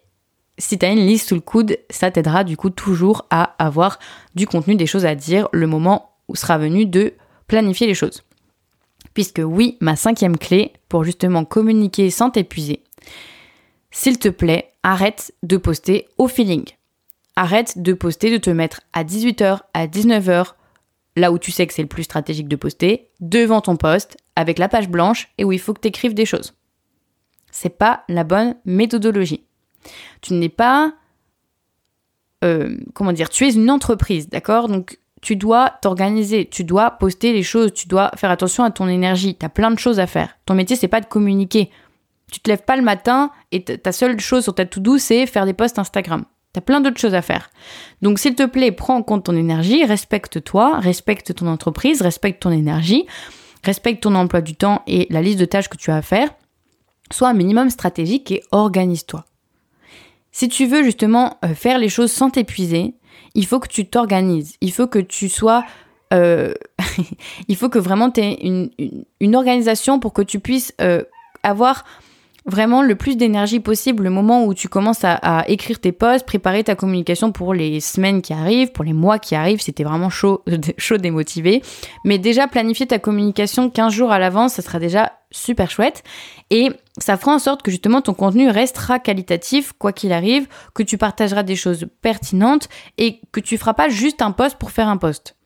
si 0.56 0.78
tu 0.78 0.86
as 0.86 0.90
une 0.90 1.06
liste 1.06 1.28
sous 1.28 1.34
le 1.34 1.42
coude, 1.42 1.76
ça 1.90 2.10
t'aidera 2.10 2.44
du 2.44 2.56
coup 2.56 2.70
toujours 2.70 3.26
à 3.28 3.54
avoir 3.62 3.98
du 4.34 4.46
contenu, 4.46 4.74
des 4.74 4.86
choses 4.86 5.04
à 5.04 5.14
dire 5.14 5.48
le 5.52 5.66
moment 5.66 6.15
sera 6.34 6.58
venu 6.58 6.86
de 6.86 7.14
planifier 7.46 7.86
les 7.86 7.94
choses. 7.94 8.22
Puisque 9.14 9.42
oui, 9.44 9.78
ma 9.80 9.96
cinquième 9.96 10.36
clé 10.36 10.72
pour 10.88 11.04
justement 11.04 11.44
communiquer 11.44 12.10
sans 12.10 12.30
t'épuiser, 12.30 12.82
s'il 13.90 14.18
te 14.18 14.28
plaît, 14.28 14.72
arrête 14.82 15.32
de 15.42 15.56
poster 15.56 16.08
au 16.18 16.28
feeling. 16.28 16.64
Arrête 17.34 17.80
de 17.80 17.92
poster, 17.92 18.30
de 18.30 18.36
te 18.36 18.50
mettre 18.50 18.82
à 18.92 19.04
18h, 19.04 19.60
à 19.72 19.86
19h, 19.86 20.54
là 21.16 21.32
où 21.32 21.38
tu 21.38 21.50
sais 21.50 21.66
que 21.66 21.72
c'est 21.72 21.82
le 21.82 21.88
plus 21.88 22.02
stratégique 22.02 22.48
de 22.48 22.56
poster, 22.56 23.08
devant 23.20 23.60
ton 23.60 23.76
poste, 23.76 24.18
avec 24.36 24.58
la 24.58 24.68
page 24.68 24.88
blanche 24.88 25.28
et 25.38 25.44
où 25.44 25.52
il 25.52 25.58
faut 25.58 25.72
que 25.72 25.80
tu 25.80 25.88
écrives 25.88 26.14
des 26.14 26.26
choses. 26.26 26.54
C'est 27.50 27.78
pas 27.78 28.04
la 28.08 28.22
bonne 28.22 28.56
méthodologie. 28.66 29.44
Tu 30.20 30.34
n'es 30.34 30.50
pas. 30.50 30.92
Euh, 32.44 32.76
comment 32.92 33.12
dire 33.12 33.30
Tu 33.30 33.46
es 33.46 33.54
une 33.54 33.70
entreprise, 33.70 34.28
d'accord? 34.28 34.68
Donc 34.68 34.98
tu 35.22 35.36
dois 35.36 35.70
t'organiser, 35.82 36.48
tu 36.50 36.64
dois 36.64 36.90
poster 36.92 37.32
les 37.32 37.42
choses, 37.42 37.72
tu 37.72 37.88
dois 37.88 38.10
faire 38.16 38.30
attention 38.30 38.64
à 38.64 38.70
ton 38.70 38.88
énergie. 38.88 39.36
Tu 39.38 39.46
as 39.46 39.48
plein 39.48 39.70
de 39.70 39.78
choses 39.78 39.98
à 39.98 40.06
faire. 40.06 40.36
Ton 40.46 40.54
métier, 40.54 40.76
c'est 40.76 40.88
pas 40.88 41.00
de 41.00 41.06
communiquer. 41.06 41.70
Tu 42.30 42.40
te 42.40 42.50
lèves 42.50 42.64
pas 42.64 42.76
le 42.76 42.82
matin 42.82 43.30
et 43.52 43.62
ta 43.62 43.92
seule 43.92 44.18
chose 44.20 44.42
sur 44.42 44.54
ta 44.54 44.66
to-do, 44.66 44.98
c'est 44.98 45.26
faire 45.26 45.46
des 45.46 45.54
posts 45.54 45.78
Instagram. 45.78 46.24
Tu 46.52 46.58
as 46.58 46.60
plein 46.60 46.80
d'autres 46.80 47.00
choses 47.00 47.14
à 47.14 47.22
faire. 47.22 47.50
Donc, 48.02 48.18
s'il 48.18 48.34
te 48.34 48.44
plaît, 48.44 48.72
prends 48.72 48.96
en 48.96 49.02
compte 49.02 49.24
ton 49.24 49.36
énergie, 49.36 49.84
respecte-toi, 49.84 50.80
respecte 50.80 51.34
ton 51.34 51.46
entreprise, 51.46 52.02
respecte 52.02 52.42
ton 52.42 52.50
énergie, 52.50 53.06
respecte 53.62 54.02
ton 54.02 54.14
emploi 54.14 54.40
du 54.40 54.54
temps 54.54 54.82
et 54.86 55.06
la 55.10 55.22
liste 55.22 55.38
de 55.38 55.44
tâches 55.44 55.68
que 55.68 55.76
tu 55.76 55.90
as 55.90 55.96
à 55.96 56.02
faire. 56.02 56.28
Sois 57.12 57.28
un 57.28 57.34
minimum 57.34 57.70
stratégique 57.70 58.32
et 58.32 58.42
organise-toi. 58.50 59.24
Si 60.32 60.48
tu 60.48 60.66
veux 60.66 60.82
justement 60.82 61.38
euh, 61.44 61.54
faire 61.54 61.78
les 61.78 61.88
choses 61.88 62.12
sans 62.12 62.30
t'épuiser, 62.30 62.94
il 63.36 63.46
faut 63.46 63.60
que 63.60 63.68
tu 63.68 63.86
t'organises. 63.86 64.56
Il 64.60 64.72
faut 64.72 64.88
que 64.88 64.98
tu 64.98 65.28
sois 65.28 65.64
euh, 66.12 66.54
il 67.48 67.56
faut 67.56 67.68
que 67.68 67.78
vraiment 67.78 68.10
tu 68.10 68.20
aies 68.20 68.38
une, 69.20 69.36
organisation 69.36 70.00
pour 70.00 70.12
que 70.12 70.22
tu 70.22 70.40
puisses 70.40 70.72
euh, 70.80 71.02
avoir 71.42 71.84
vraiment 72.46 72.82
le 72.82 72.94
plus 72.94 73.16
d'énergie 73.16 73.60
possible 73.60 74.04
le 74.04 74.10
moment 74.10 74.44
où 74.44 74.54
tu 74.54 74.68
commences 74.68 75.02
à, 75.02 75.44
écrire 75.48 75.80
tes 75.80 75.92
posts, 75.92 76.24
préparer 76.24 76.62
ta 76.64 76.76
communication 76.76 77.32
pour 77.32 77.52
les 77.52 77.80
semaines 77.80 78.22
qui 78.22 78.32
arrivent, 78.32 78.72
pour 78.72 78.84
les 78.84 78.92
mois 78.92 79.18
qui 79.18 79.34
arrivent, 79.34 79.60
c'était 79.60 79.84
vraiment 79.84 80.10
chaud, 80.10 80.44
chaud 80.78 80.96
démotivé. 80.96 81.62
Mais 82.04 82.18
déjà 82.18 82.46
planifier 82.46 82.86
ta 82.86 82.98
communication 82.98 83.68
15 83.68 83.92
jours 83.92 84.12
à 84.12 84.18
l'avance, 84.18 84.54
ça 84.54 84.62
sera 84.62 84.78
déjà 84.78 85.12
super 85.32 85.70
chouette. 85.70 86.04
Et 86.50 86.70
ça 86.98 87.16
fera 87.16 87.34
en 87.34 87.38
sorte 87.38 87.62
que 87.62 87.70
justement 87.70 88.00
ton 88.00 88.14
contenu 88.14 88.48
restera 88.48 89.00
qualitatif, 89.00 89.72
quoi 89.72 89.92
qu'il 89.92 90.12
arrive, 90.12 90.46
que 90.74 90.84
tu 90.84 90.98
partageras 90.98 91.42
des 91.42 91.56
choses 91.56 91.86
pertinentes 92.00 92.68
et 92.96 93.20
que 93.32 93.40
tu 93.40 93.58
feras 93.58 93.74
pas 93.74 93.88
juste 93.88 94.22
un 94.22 94.30
post 94.30 94.56
pour 94.56 94.70
faire 94.70 94.88
un 94.88 94.96
post. 94.96 95.36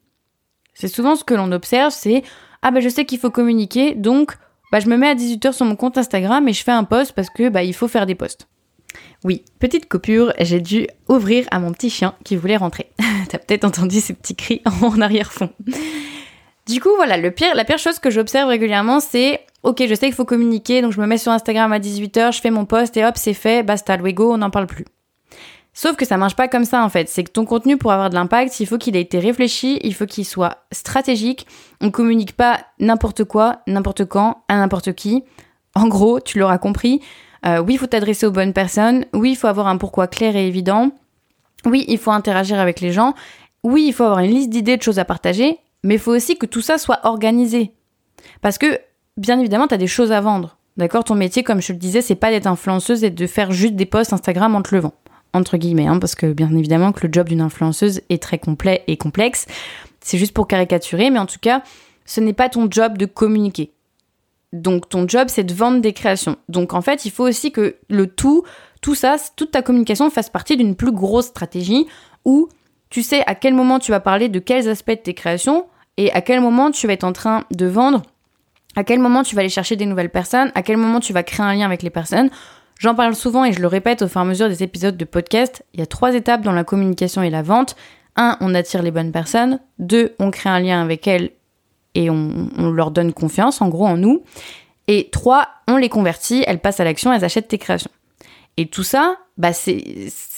C'est 0.74 0.88
souvent 0.88 1.16
ce 1.16 1.24
que 1.24 1.34
l'on 1.34 1.50
observe, 1.52 1.92
c'est 1.92 2.22
ah 2.62 2.70
ben 2.70 2.80
je 2.80 2.88
sais 2.90 3.06
qu'il 3.06 3.18
faut 3.18 3.30
communiquer, 3.30 3.94
donc 3.94 4.36
bah, 4.70 4.80
je 4.80 4.88
me 4.88 4.96
mets 4.96 5.08
à 5.08 5.14
18h 5.14 5.52
sur 5.52 5.66
mon 5.66 5.76
compte 5.76 5.98
Instagram 5.98 6.46
et 6.48 6.52
je 6.52 6.62
fais 6.62 6.70
un 6.70 6.84
post 6.84 7.12
parce 7.12 7.30
que 7.30 7.48
bah, 7.48 7.62
il 7.62 7.74
faut 7.74 7.88
faire 7.88 8.06
des 8.06 8.14
posts. 8.14 8.46
Oui, 9.24 9.44
petite 9.58 9.88
coupure, 9.88 10.32
j'ai 10.40 10.60
dû 10.60 10.86
ouvrir 11.08 11.46
à 11.50 11.58
mon 11.58 11.72
petit 11.72 11.90
chien 11.90 12.14
qui 12.24 12.36
voulait 12.36 12.56
rentrer. 12.56 12.90
T'as 13.28 13.38
peut-être 13.38 13.64
entendu 13.64 14.00
ces 14.00 14.14
petits 14.14 14.36
cris 14.36 14.62
en 14.82 15.00
arrière-fond. 15.00 15.50
Du 16.66 16.80
coup, 16.80 16.90
voilà, 16.96 17.16
le 17.16 17.30
pire, 17.30 17.54
la 17.54 17.64
pire 17.64 17.78
chose 17.78 17.98
que 17.98 18.10
j'observe 18.10 18.48
régulièrement, 18.48 19.00
c'est 19.00 19.40
ok, 19.62 19.82
je 19.86 19.94
sais 19.94 20.06
qu'il 20.06 20.14
faut 20.14 20.24
communiquer, 20.24 20.82
donc 20.82 20.92
je 20.92 21.00
me 21.00 21.06
mets 21.06 21.18
sur 21.18 21.32
Instagram 21.32 21.72
à 21.72 21.78
18h, 21.78 22.32
je 22.32 22.40
fais 22.40 22.50
mon 22.50 22.64
post 22.64 22.96
et 22.96 23.04
hop, 23.04 23.16
c'est 23.16 23.34
fait, 23.34 23.62
basta, 23.62 23.96
luego, 23.96 24.32
on 24.32 24.38
n'en 24.38 24.50
parle 24.50 24.66
plus. 24.66 24.84
Sauf 25.72 25.96
que 25.96 26.04
ça 26.04 26.16
marche 26.16 26.36
pas 26.36 26.48
comme 26.48 26.64
ça 26.64 26.84
en 26.84 26.88
fait. 26.88 27.08
C'est 27.08 27.24
que 27.24 27.30
ton 27.30 27.44
contenu 27.44 27.76
pour 27.76 27.92
avoir 27.92 28.10
de 28.10 28.14
l'impact, 28.14 28.58
il 28.60 28.66
faut 28.66 28.78
qu'il 28.78 28.96
ait 28.96 29.00
été 29.00 29.18
réfléchi, 29.18 29.78
il 29.82 29.94
faut 29.94 30.06
qu'il 30.06 30.24
soit 30.24 30.58
stratégique. 30.72 31.46
On 31.80 31.90
communique 31.90 32.36
pas 32.36 32.60
n'importe 32.78 33.24
quoi, 33.24 33.60
n'importe 33.66 34.04
quand, 34.04 34.42
à 34.48 34.56
n'importe 34.56 34.92
qui. 34.92 35.24
En 35.74 35.86
gros, 35.86 36.20
tu 36.20 36.38
l'auras 36.38 36.58
compris. 36.58 37.00
Euh, 37.46 37.62
oui, 37.62 37.74
il 37.74 37.78
faut 37.78 37.86
t'adresser 37.86 38.26
aux 38.26 38.32
bonnes 38.32 38.52
personnes. 38.52 39.06
Oui, 39.14 39.30
il 39.32 39.36
faut 39.36 39.46
avoir 39.46 39.68
un 39.68 39.76
pourquoi 39.76 40.08
clair 40.08 40.36
et 40.36 40.46
évident. 40.46 40.90
Oui, 41.64 41.84
il 41.88 41.98
faut 41.98 42.10
interagir 42.10 42.58
avec 42.58 42.80
les 42.80 42.92
gens. 42.92 43.14
Oui, 43.62 43.84
il 43.86 43.92
faut 43.92 44.04
avoir 44.04 44.18
une 44.20 44.32
liste 44.32 44.50
d'idées, 44.50 44.76
de 44.76 44.82
choses 44.82 44.98
à 44.98 45.04
partager. 45.04 45.58
Mais 45.84 45.94
il 45.94 46.00
faut 46.00 46.14
aussi 46.14 46.36
que 46.36 46.46
tout 46.46 46.60
ça 46.60 46.76
soit 46.78 47.00
organisé. 47.04 47.72
Parce 48.42 48.58
que, 48.58 48.78
bien 49.16 49.38
évidemment, 49.38 49.68
tu 49.68 49.74
as 49.74 49.78
des 49.78 49.86
choses 49.86 50.12
à 50.12 50.20
vendre. 50.20 50.58
D'accord? 50.76 51.04
Ton 51.04 51.14
métier, 51.14 51.42
comme 51.42 51.62
je 51.62 51.68
te 51.68 51.72
le 51.72 51.78
disais, 51.78 52.02
c'est 52.02 52.14
pas 52.14 52.30
d'être 52.30 52.46
influenceuse 52.46 53.04
et 53.04 53.10
de 53.10 53.26
faire 53.26 53.52
juste 53.52 53.74
des 53.74 53.86
posts 53.86 54.12
Instagram 54.12 54.54
en 54.54 54.62
te 54.62 54.74
levant 54.74 54.92
entre 55.32 55.56
guillemets, 55.56 55.86
hein, 55.86 55.98
parce 55.98 56.14
que 56.14 56.32
bien 56.32 56.54
évidemment 56.56 56.92
que 56.92 57.06
le 57.06 57.12
job 57.12 57.28
d'une 57.28 57.40
influenceuse 57.40 58.00
est 58.08 58.22
très 58.22 58.38
complet 58.38 58.82
et 58.86 58.96
complexe. 58.96 59.46
C'est 60.00 60.18
juste 60.18 60.32
pour 60.32 60.48
caricaturer, 60.48 61.10
mais 61.10 61.18
en 61.18 61.26
tout 61.26 61.38
cas, 61.40 61.62
ce 62.04 62.20
n'est 62.20 62.32
pas 62.32 62.48
ton 62.48 62.68
job 62.70 62.98
de 62.98 63.06
communiquer. 63.06 63.72
Donc 64.52 64.88
ton 64.88 65.06
job, 65.06 65.28
c'est 65.28 65.44
de 65.44 65.54
vendre 65.54 65.80
des 65.80 65.92
créations. 65.92 66.36
Donc 66.48 66.74
en 66.74 66.82
fait, 66.82 67.04
il 67.04 67.10
faut 67.10 67.26
aussi 67.26 67.52
que 67.52 67.76
le 67.88 68.08
tout, 68.08 68.42
tout 68.80 68.94
ça, 68.94 69.16
toute 69.36 69.52
ta 69.52 69.62
communication 69.62 70.10
fasse 70.10 70.30
partie 70.30 70.56
d'une 70.56 70.74
plus 70.74 70.92
grosse 70.92 71.26
stratégie 71.26 71.86
où 72.24 72.48
tu 72.88 73.02
sais 73.02 73.22
à 73.26 73.36
quel 73.36 73.54
moment 73.54 73.78
tu 73.78 73.92
vas 73.92 74.00
parler 74.00 74.28
de 74.28 74.40
quels 74.40 74.68
aspects 74.68 74.90
de 74.90 74.96
tes 74.96 75.14
créations 75.14 75.66
et 75.96 76.10
à 76.12 76.20
quel 76.20 76.40
moment 76.40 76.72
tu 76.72 76.86
vas 76.88 76.94
être 76.94 77.04
en 77.04 77.12
train 77.12 77.44
de 77.52 77.66
vendre, 77.66 78.02
à 78.74 78.82
quel 78.82 78.98
moment 78.98 79.22
tu 79.22 79.36
vas 79.36 79.40
aller 79.40 79.48
chercher 79.48 79.76
des 79.76 79.86
nouvelles 79.86 80.10
personnes, 80.10 80.50
à 80.56 80.62
quel 80.62 80.76
moment 80.76 80.98
tu 80.98 81.12
vas 81.12 81.22
créer 81.22 81.46
un 81.46 81.54
lien 81.54 81.66
avec 81.66 81.82
les 81.82 81.90
personnes 81.90 82.30
J'en 82.80 82.94
parle 82.94 83.14
souvent 83.14 83.44
et 83.44 83.52
je 83.52 83.60
le 83.60 83.66
répète 83.66 84.00
au 84.00 84.08
fur 84.08 84.22
et 84.22 84.24
à 84.24 84.26
mesure 84.26 84.48
des 84.48 84.62
épisodes 84.62 84.96
de 84.96 85.04
podcast. 85.04 85.62
Il 85.74 85.80
y 85.80 85.82
a 85.82 85.86
trois 85.86 86.14
étapes 86.14 86.40
dans 86.40 86.52
la 86.52 86.64
communication 86.64 87.22
et 87.22 87.28
la 87.28 87.42
vente. 87.42 87.76
Un, 88.16 88.38
on 88.40 88.54
attire 88.54 88.82
les 88.82 88.90
bonnes 88.90 89.12
personnes. 89.12 89.60
Deux, 89.78 90.14
on 90.18 90.30
crée 90.30 90.48
un 90.48 90.60
lien 90.60 90.80
avec 90.80 91.06
elles 91.06 91.32
et 91.94 92.08
on, 92.08 92.48
leur 92.72 92.90
donne 92.90 93.12
confiance, 93.12 93.60
en 93.60 93.68
gros, 93.68 93.86
en 93.86 93.98
nous. 93.98 94.22
Et 94.88 95.10
trois, 95.12 95.46
on 95.68 95.76
les 95.76 95.90
convertit, 95.90 96.42
elles 96.46 96.58
passent 96.58 96.80
à 96.80 96.84
l'action, 96.84 97.12
elles 97.12 97.22
achètent 97.22 97.48
tes 97.48 97.58
créations. 97.58 97.90
Et 98.56 98.66
tout 98.66 98.82
ça, 98.82 99.18
bah 99.36 99.52
c'est 99.52 99.84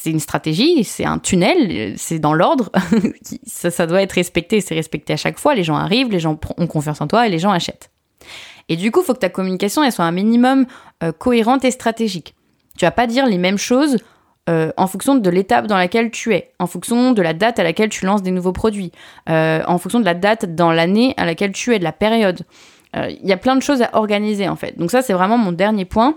une 0.05 0.19
stratégie, 0.19 0.83
c'est 0.83 1.05
un 1.05 1.21
tunnel, 1.21 1.95
c'est 1.97 2.19
dans 2.19 2.35
l'ordre. 2.35 2.73
ça, 3.47 3.71
ça 3.71 3.87
doit 3.87 4.03
être 4.03 4.13
respecté, 4.13 4.61
c'est 4.61 4.75
respecté 4.75 5.13
à 5.13 5.17
chaque 5.17 5.39
fois. 5.39 5.55
Les 5.55 5.63
gens 5.63 5.77
arrivent, 5.77 6.11
les 6.11 6.19
gens 6.19 6.37
ont 6.59 6.67
confiance 6.67 7.01
en 7.01 7.07
toi 7.07 7.25
et 7.29 7.31
les 7.31 7.39
gens 7.39 7.53
achètent. 7.53 7.93
Et 8.69 8.77
du 8.77 8.91
coup, 8.91 9.01
il 9.01 9.05
faut 9.05 9.15
que 9.15 9.19
ta 9.19 9.29
communication 9.29 9.89
soit 9.91 10.05
un 10.05 10.13
minimum 10.13 10.67
euh, 11.03 11.13
cohérente 11.13 11.65
et 11.65 11.71
stratégique. 11.71 12.35
Tu 12.79 12.85
vas 12.85 12.91
pas 12.91 13.07
dire 13.07 13.27
les 13.27 13.39
mêmes 13.39 13.59
choses 13.59 13.99
euh, 14.49 14.73
en 14.77 14.87
fonction 14.87 15.15
de 15.15 15.31
l'étape 15.31 15.67
dans 15.67 15.77
laquelle 15.77 16.11
tu 16.11 16.35
es, 16.35 16.53
en 16.59 16.67
fonction 16.67 17.13
de 17.13 17.23
la 17.23 17.33
date 17.33 17.59
à 17.59 17.63
laquelle 17.63 17.91
tu 17.91 18.07
lances 18.07 18.23
des 18.23 18.31
nouveaux 18.31 18.53
produits, 18.53 18.91
euh, 19.29 19.63
en 19.67 19.79
fonction 19.79 20.01
de 20.01 20.05
la 20.05 20.15
date 20.15 20.55
dans 20.55 20.73
l'année 20.73 21.15
à 21.17 21.25
laquelle 21.25 21.53
tu 21.53 21.75
es, 21.75 21.79
de 21.79 21.85
la 21.85 21.93
période. 21.93 22.43
Il 22.95 23.27
y 23.27 23.33
a 23.33 23.39
plein 23.39 23.57
de 23.57 23.63
choses 23.63 23.81
à 23.81 23.97
organiser 23.97 24.51
en 24.51 24.57
fait. 24.57 24.79
Donc 24.79 24.91
ça, 24.91 25.01
c'est 25.01 25.15
vraiment 25.15 25.39
mon 25.39 25.53
dernier 25.53 25.87
point. 25.87 26.15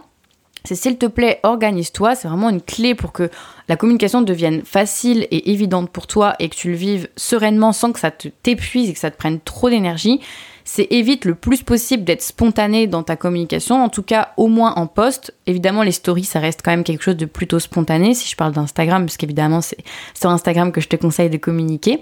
C'est 0.66 0.76
s'il 0.76 0.98
te 0.98 1.06
plaît, 1.06 1.40
organise-toi. 1.44 2.16
C'est 2.16 2.28
vraiment 2.28 2.50
une 2.50 2.62
clé 2.62 2.96
pour 2.96 3.12
que 3.12 3.30
la 3.68 3.78
communication 3.78 4.22
devienne 4.22 4.64
facile 4.64 5.28
et 5.32 5.52
évidente 5.52 5.90
pour 5.90 6.08
toi 6.08 6.36
et 6.40 6.50
que 6.50 6.56
tu 6.56 6.70
le 6.70 6.76
vives 6.76 7.08
sereinement 7.16 7.72
sans 7.72 7.92
que 7.92 8.00
ça 8.00 8.12
te 8.12 8.28
t'épuise 8.28 8.90
et 8.90 8.94
que 8.94 9.00
ça 9.00 9.12
te 9.12 9.18
prenne 9.18 9.40
trop 9.40 9.70
d'énergie 9.70 10.22
c'est 10.68 10.88
évite 10.90 11.26
le 11.26 11.36
plus 11.36 11.62
possible 11.62 12.04
d'être 12.04 12.24
spontané 12.24 12.88
dans 12.88 13.04
ta 13.04 13.16
communication, 13.16 13.84
en 13.84 13.88
tout 13.88 14.02
cas 14.02 14.34
au 14.36 14.48
moins 14.48 14.74
en 14.74 14.88
poste. 14.88 15.34
Évidemment, 15.46 15.84
les 15.84 15.92
stories, 15.92 16.24
ça 16.24 16.40
reste 16.40 16.62
quand 16.66 16.72
même 16.72 16.84
quelque 16.84 17.04
chose 17.04 17.16
de 17.16 17.28
plutôt 17.28 17.60
spontané, 17.60 18.16
si 18.16 18.28
je 18.28 18.36
parle 18.36 18.52
d'Instagram, 18.52 19.06
parce 19.06 19.16
qu'évidemment, 19.16 19.62
c'est 19.62 19.78
sur 20.20 20.32
Instagram 20.32 20.72
que 20.72 20.82
je 20.82 20.90
te 20.90 20.96
conseille 20.96 21.30
de 21.30 21.38
communiquer. 21.38 22.02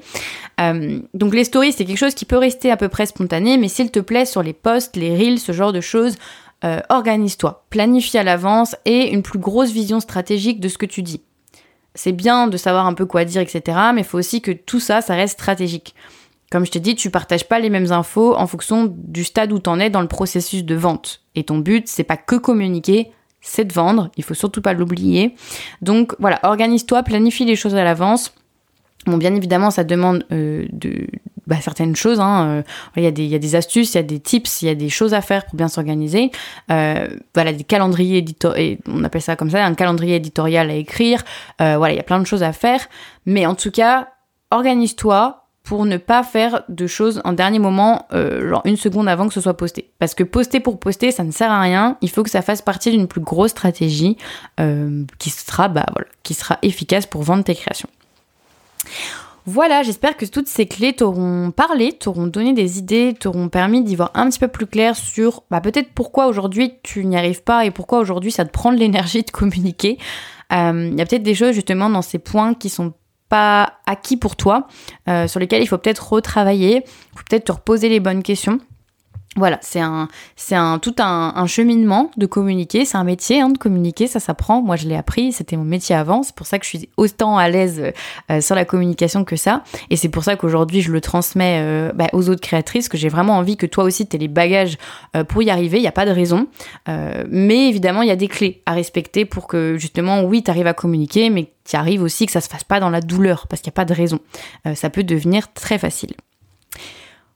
Euh, 0.62 1.00
donc 1.14 1.36
les 1.36 1.44
stories, 1.44 1.74
c'est 1.74 1.84
quelque 1.84 1.98
chose 1.98 2.16
qui 2.16 2.24
peut 2.24 2.38
rester 2.38 2.72
à 2.72 2.78
peu 2.78 2.88
près 2.88 3.06
spontané, 3.06 3.58
mais 3.58 3.68
s'il 3.68 3.92
te 3.92 4.00
plaît, 4.00 4.26
sur 4.26 4.42
les 4.42 4.54
posts, 4.54 4.96
les 4.96 5.14
reels, 5.16 5.40
ce 5.40 5.52
genre 5.52 5.74
de 5.74 5.82
choses, 5.82 6.16
euh, 6.64 6.80
organise-toi, 6.90 7.66
planifie 7.70 8.18
à 8.18 8.24
l'avance 8.24 8.76
et 8.86 9.12
une 9.14 9.22
plus 9.22 9.40
grosse 9.40 9.72
vision 9.72 10.00
stratégique 10.00 10.60
de 10.60 10.70
ce 10.70 10.78
que 10.78 10.86
tu 10.86 11.02
dis. 11.02 11.22
C'est 11.96 12.12
bien 12.12 12.48
de 12.48 12.58
savoir 12.58 12.88
un 12.88 12.94
peu 12.94 13.06
quoi 13.06 13.26
dire, 13.26 13.42
etc., 13.42 13.78
mais 13.94 14.02
il 14.02 14.08
faut 14.08 14.18
aussi 14.18 14.42
que 14.42 14.52
tout 14.52 14.80
ça, 14.80 15.02
ça 15.02 15.16
reste 15.16 15.34
stratégique. 15.34 15.94
Comme 16.52 16.66
je 16.66 16.72
t'ai 16.72 16.80
dit, 16.80 16.96
tu 16.96 17.10
partages 17.10 17.48
pas 17.48 17.60
les 17.60 17.70
mêmes 17.70 17.92
infos 17.92 18.36
en 18.36 18.48
fonction 18.48 18.94
du 18.96 19.24
stade 19.24 19.52
où 19.52 19.60
tu 19.60 19.70
en 19.70 19.80
es 19.80 19.90
dans 19.90 20.02
le 20.02 20.08
processus 20.08 20.64
de 20.64 20.76
vente. 20.76 21.22
Et 21.36 21.44
ton 21.44 21.58
but, 21.58 21.88
c'est 21.88 22.04
pas 22.04 22.18
que 22.18 22.36
communiquer, 22.36 23.12
c'est 23.42 23.66
de 23.66 23.74
vendre. 23.74 24.10
Il 24.18 24.24
faut 24.24 24.34
surtout 24.34 24.62
pas 24.62 24.74
l'oublier. 24.74 25.36
Donc 25.82 26.16
voilà, 26.20 26.40
organise-toi, 26.44 27.04
planifie 27.04 27.46
les 27.46 27.56
choses 27.56 27.76
à 27.76 27.84
l'avance. 27.84 28.34
Bon, 29.06 29.18
bien 29.18 29.36
évidemment, 29.36 29.70
ça 29.70 29.84
demande 29.84 30.26
euh, 30.32 30.66
de 30.72 31.08
bah, 31.48 31.58
certaines 31.62 31.96
choses. 31.96 32.20
Hein. 32.20 32.48
Euh, 32.48 32.64
il, 32.96 33.04
y 33.04 33.08
a 33.08 33.12
des, 33.12 33.24
il 33.24 33.30
y 33.30 33.36
a 33.36 33.40
des 33.40 33.56
astuces, 33.56 33.94
il 33.94 33.98
y 33.98 34.00
a 34.00 34.04
des 34.04 34.20
tips, 34.20 34.62
il 34.62 34.68
y 34.68 34.70
a 34.70 34.76
des 34.76 34.90
choses 34.90 35.14
à 35.14 35.22
faire 35.22 35.46
pour 35.46 35.56
bien 35.56 35.68
s'organiser. 35.68 36.32
Euh, 36.72 37.08
voilà, 37.34 37.54
des 37.54 37.64
calendriers 37.64 38.20
éditoriaux, 38.20 38.78
on 38.88 39.04
appelle 39.04 39.22
ça 39.22 39.36
comme 39.36 39.50
ça, 39.50 39.66
un 39.66 39.76
calendrier 39.76 40.16
éditorial 40.16 40.70
à 40.70 40.76
écrire. 40.76 41.24
voilà, 41.60 41.92
il 41.92 41.98
y 41.98 42.00
a 42.00 42.04
plein 42.04 42.20
de 42.20 42.26
choses 42.26 42.44
à 42.44 42.54
faire. 42.54 42.82
Mais 43.26 43.46
en 43.46 43.56
tout 43.56 43.72
cas, 43.72 44.10
organise-toi, 44.52 45.44
pour 45.64 45.86
ne 45.86 45.96
pas 45.96 46.24
faire 46.24 46.64
de 46.68 46.88
choses 46.88 47.22
en 47.24 47.32
dernier 47.32 47.60
moment, 47.60 48.06
euh, 48.14 48.50
genre 48.50 48.62
une 48.66 48.76
seconde 48.76 49.08
avant 49.08 49.28
que 49.28 49.34
ce 49.34 49.40
soit 49.40 49.56
posté. 49.56 49.90
Parce 49.98 50.14
que 50.14 50.24
poster 50.24 50.60
pour 50.60 50.78
poster, 50.78 51.12
ça 51.12 51.24
ne 51.24 51.32
sert 51.32 51.50
à 51.50 51.62
rien. 51.62 51.98
Il 52.02 52.10
faut 52.10 52.22
que 52.22 52.30
ça 52.30 52.42
fasse 52.42 52.62
partie 52.62 52.92
d'une 52.92 53.08
plus 53.08 53.22
grosse 53.22 53.52
stratégie 53.52 54.18
euh, 54.60 55.06
qui 55.20 55.30
sera, 55.30 55.70
bah 55.70 55.86
voilà, 55.94 56.08
qui 56.24 56.34
sera 56.34 56.60
efficace 56.62 57.06
pour 57.06 57.24
vendre 57.24 57.46
tes 57.46 57.56
créations. 57.56 57.90
Voilà, 59.46 59.84
j'espère 59.84 60.16
que 60.16 60.26
toutes 60.26 60.48
ces 60.48 60.68
clés 60.68 60.94
t'auront 60.94 61.52
parlé, 61.52 61.92
t'auront 61.92 62.28
donné 62.28 62.54
des 62.54 62.80
idées, 62.80 63.14
t'auront 63.20 63.50
permis 63.50 63.84
d'y 63.84 63.96
voir 63.96 64.12
un 64.14 64.30
petit 64.30 64.40
peu 64.40 64.48
plus 64.48 64.68
clair 64.68 64.96
sur 64.96 65.44
bah, 65.52 65.60
peut-être 65.60 65.90
pourquoi 65.94 66.28
aujourd'hui 66.28 66.76
tu 66.82 67.06
n'y 67.06 67.18
arrives 67.18 67.44
pas 67.44 67.66
et 67.66 67.72
pourquoi 67.72 68.00
aujourd'hui 68.00 68.32
ça 68.32 68.46
te 68.46 68.52
prend 68.52 68.72
de 68.72 68.78
l'énergie 68.78 69.24
de 69.24 69.32
communiquer. 69.32 69.98
Euh, 70.54 70.90
il 70.92 70.98
y 70.98 71.02
a 71.02 71.06
peut-être 71.06 71.24
des 71.24 71.36
choses 71.36 71.54
justement 71.54 71.90
dans 71.90 72.02
ces 72.02 72.20
points 72.20 72.54
qui 72.54 72.70
sont 72.70 72.94
pas 73.28 73.80
acquis 73.88 74.16
pour 74.16 74.36
toi, 74.36 74.68
sur 75.26 75.40
lesquels 75.40 75.64
il 75.64 75.68
faut 75.68 75.80
peut-être 75.80 76.14
retravailler, 76.14 76.82
peut-être 77.16 77.46
te 77.46 77.52
reposer 77.52 77.90
les 77.90 78.00
bonnes 78.00 78.22
questions. 78.22 78.60
Voilà, 79.36 79.58
c'est 79.62 79.80
un, 79.80 80.10
c'est 80.36 80.54
un 80.54 80.78
tout 80.78 80.96
un, 81.00 81.46
cheminement 81.48 82.12
de 82.18 82.26
communiquer. 82.28 82.86
C'est 82.86 82.98
un 82.98 83.04
métier 83.04 83.42
hein, 83.42 83.50
de 83.50 83.58
communiquer, 83.58 84.06
ça 84.06 84.20
s'apprend. 84.20 84.62
Moi, 84.62 84.76
je 84.76 84.88
l'ai 84.88 84.96
appris, 84.96 85.32
c'était 85.32 85.58
mon 85.58 85.64
métier 85.64 85.96
avant. 85.96 86.22
C'est 86.22 86.36
pour 86.36 86.46
ça 86.46 86.60
que 86.60 86.66
je 86.66 86.70
suis 86.70 86.90
autant 86.98 87.38
à 87.38 87.50
l'aise 87.50 87.82
euh, 88.30 88.42
sur 88.42 88.56
la 88.56 88.64
communication 88.64 89.24
que 89.24 89.36
ça. 89.36 89.64
Et 89.90 89.96
c'est 89.96 90.10
pour 90.10 90.24
ça 90.24 90.36
qu'aujourd'hui, 90.36 90.82
je 90.82 90.92
le 90.92 91.02
transmets 91.02 91.60
euh, 91.62 91.92
bah, 91.94 92.08
aux 92.14 92.30
autres 92.30 92.42
créatrices, 92.42 92.90
que 92.90 92.98
j'ai 92.98 93.10
vraiment 93.10 93.38
envie 93.38 93.58
que 93.58 93.66
toi 93.66 93.84
aussi, 93.84 94.08
tu 94.08 94.18
les 94.18 94.28
bagages 94.28 94.78
euh, 95.16 95.24
pour 95.24 95.42
y 95.42 95.50
arriver. 95.50 95.78
Il 95.78 95.82
n'y 95.82 95.88
a 95.88 95.92
pas 95.92 96.06
de 96.06 96.12
raison. 96.12 96.48
mais 96.88 97.70
évidemment, 97.70 98.04
il 98.04 98.10
y 98.10 98.12
a 98.12 98.16
des 98.16 98.28
clés 98.28 98.62
à 98.66 98.74
respecter 98.74 99.26
pour 99.26 99.48
que 99.48 99.78
justement, 99.78 100.22
oui, 100.24 100.44
tu 100.44 100.52
à 100.52 100.74
communiquer, 100.74 101.30
mais 101.32 101.52
tu 101.66 101.76
arrives 101.76 102.04
aussi 102.04 102.26
que 102.26 102.32
ça 102.32 102.40
se 102.40 102.48
fasse 102.48 102.64
pas 102.64 102.80
dans 102.80 102.90
la 102.92 103.02
douleur, 103.02 103.48
parce 103.48 103.62
qu'il 103.62 103.70
n'y 103.70 103.74
a 103.74 103.80
pas 103.82 103.86
de 103.86 103.94
raison. 103.94 104.20
ça 104.76 104.90
peut 104.90 105.04
devenir 105.04 105.52
très 105.54 105.78
facile. 105.78 106.14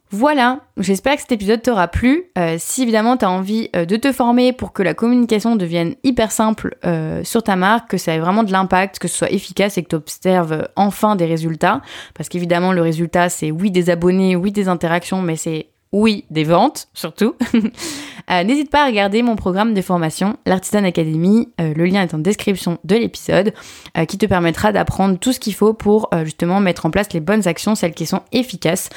Voilà, 0.09 0.61
j'espère 0.77 1.15
que 1.15 1.21
cet 1.21 1.33
épisode 1.33 1.61
t'aura 1.61 1.89
plu. 1.89 2.31
Euh, 2.37 2.55
si 2.57 2.83
évidemment 2.83 3.17
tu 3.17 3.25
as 3.25 3.29
envie 3.29 3.69
euh, 3.75 3.83
de 3.83 3.97
te 3.97 4.13
former 4.13 4.53
pour 4.53 4.71
que 4.71 4.81
la 4.81 4.93
communication 4.93 5.57
devienne 5.57 5.95
hyper 6.03 6.31
simple 6.31 6.77
euh, 6.85 7.25
sur 7.25 7.43
ta 7.43 7.57
marque, 7.57 7.89
que 7.89 7.97
ça 7.97 8.13
ait 8.13 8.19
vraiment 8.19 8.43
de 8.43 8.51
l'impact, 8.53 8.99
que 8.99 9.09
ce 9.09 9.17
soit 9.17 9.31
efficace 9.31 9.77
et 9.77 9.83
que 9.83 9.89
tu 9.89 9.95
observes 9.95 10.69
enfin 10.77 11.17
des 11.17 11.25
résultats, 11.25 11.81
parce 12.13 12.29
qu'évidemment 12.29 12.71
le 12.71 12.81
résultat 12.81 13.27
c'est 13.27 13.51
oui 13.51 13.69
des 13.69 13.89
abonnés, 13.89 14.37
oui 14.37 14.53
des 14.53 14.69
interactions, 14.69 15.21
mais 15.21 15.35
c'est 15.35 15.67
oui, 15.91 16.25
des 16.29 16.43
ventes 16.43 16.87
surtout. 16.93 17.35
Euh, 18.29 18.43
n'hésite 18.43 18.69
pas 18.69 18.83
à 18.83 18.87
regarder 18.87 19.23
mon 19.23 19.37
programme 19.37 19.73
de 19.73 19.81
formation, 19.81 20.35
l'Artisan 20.45 20.83
Academy. 20.83 21.47
Euh, 21.61 21.73
le 21.73 21.85
lien 21.85 22.03
est 22.03 22.13
en 22.13 22.17
description 22.17 22.77
de 22.83 22.95
l'épisode, 22.95 23.53
euh, 23.97 24.03
qui 24.03 24.17
te 24.17 24.25
permettra 24.25 24.73
d'apprendre 24.73 25.17
tout 25.17 25.31
ce 25.31 25.39
qu'il 25.39 25.53
faut 25.53 25.73
pour 25.73 26.09
justement 26.25 26.59
mettre 26.59 26.85
en 26.85 26.91
place 26.91 27.13
les 27.13 27.21
bonnes 27.21 27.47
actions, 27.47 27.73
celles 27.73 27.93
qui 27.93 28.05
sont 28.05 28.23
efficaces, 28.33 28.89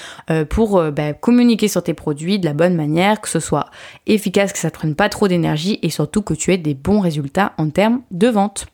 pour 0.49 0.83
bah, 0.91 1.13
communiquer 1.13 1.69
sur 1.69 1.81
tes 1.81 1.95
produits 1.95 2.41
de 2.41 2.45
la 2.45 2.55
bonne 2.55 2.75
manière, 2.75 3.21
que 3.21 3.29
ce 3.29 3.39
soit 3.39 3.67
efficace, 4.09 4.53
que 4.53 4.59
ça 4.59 4.67
ne 4.67 4.73
prenne 4.73 4.97
pas 4.97 5.09
trop 5.09 5.29
d'énergie 5.29 5.79
et 5.83 5.91
surtout 5.91 6.23
que 6.23 6.35
tu 6.35 6.53
aies 6.53 6.59
des 6.59 6.75
bons 6.75 6.99
résultats 6.99 7.53
en 7.57 7.71
termes 7.71 8.03
de 8.11 8.27
vente. 8.27 8.67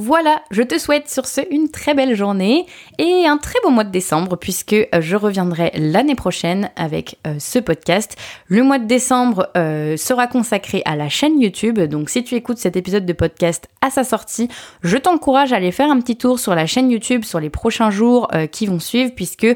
Voilà, 0.00 0.42
je 0.52 0.62
te 0.62 0.78
souhaite 0.78 1.10
sur 1.10 1.26
ce 1.26 1.40
une 1.50 1.72
très 1.72 1.92
belle 1.92 2.14
journée 2.14 2.66
et 2.98 3.26
un 3.26 3.36
très 3.36 3.58
beau 3.64 3.70
mois 3.70 3.82
de 3.82 3.90
décembre 3.90 4.36
puisque 4.36 4.72
euh, 4.72 5.00
je 5.00 5.16
reviendrai 5.16 5.72
l'année 5.74 6.14
prochaine 6.14 6.70
avec 6.76 7.18
euh, 7.26 7.34
ce 7.40 7.58
podcast. 7.58 8.16
Le 8.46 8.62
mois 8.62 8.78
de 8.78 8.84
décembre 8.84 9.48
euh, 9.56 9.96
sera 9.96 10.28
consacré 10.28 10.82
à 10.84 10.94
la 10.94 11.08
chaîne 11.08 11.40
YouTube, 11.40 11.80
donc 11.80 12.10
si 12.10 12.22
tu 12.22 12.36
écoutes 12.36 12.58
cet 12.58 12.76
épisode 12.76 13.06
de 13.06 13.12
podcast 13.12 13.66
à 13.80 13.90
sa 13.90 14.04
sortie, 14.04 14.48
je 14.84 14.96
t'encourage 14.96 15.52
à 15.52 15.56
aller 15.56 15.72
faire 15.72 15.90
un 15.90 16.00
petit 16.00 16.14
tour 16.14 16.38
sur 16.38 16.54
la 16.54 16.66
chaîne 16.66 16.92
YouTube 16.92 17.24
sur 17.24 17.40
les 17.40 17.50
prochains 17.50 17.90
jours 17.90 18.30
qui 18.52 18.66
vont 18.66 18.78
suivre 18.78 19.12
puisque 19.16 19.48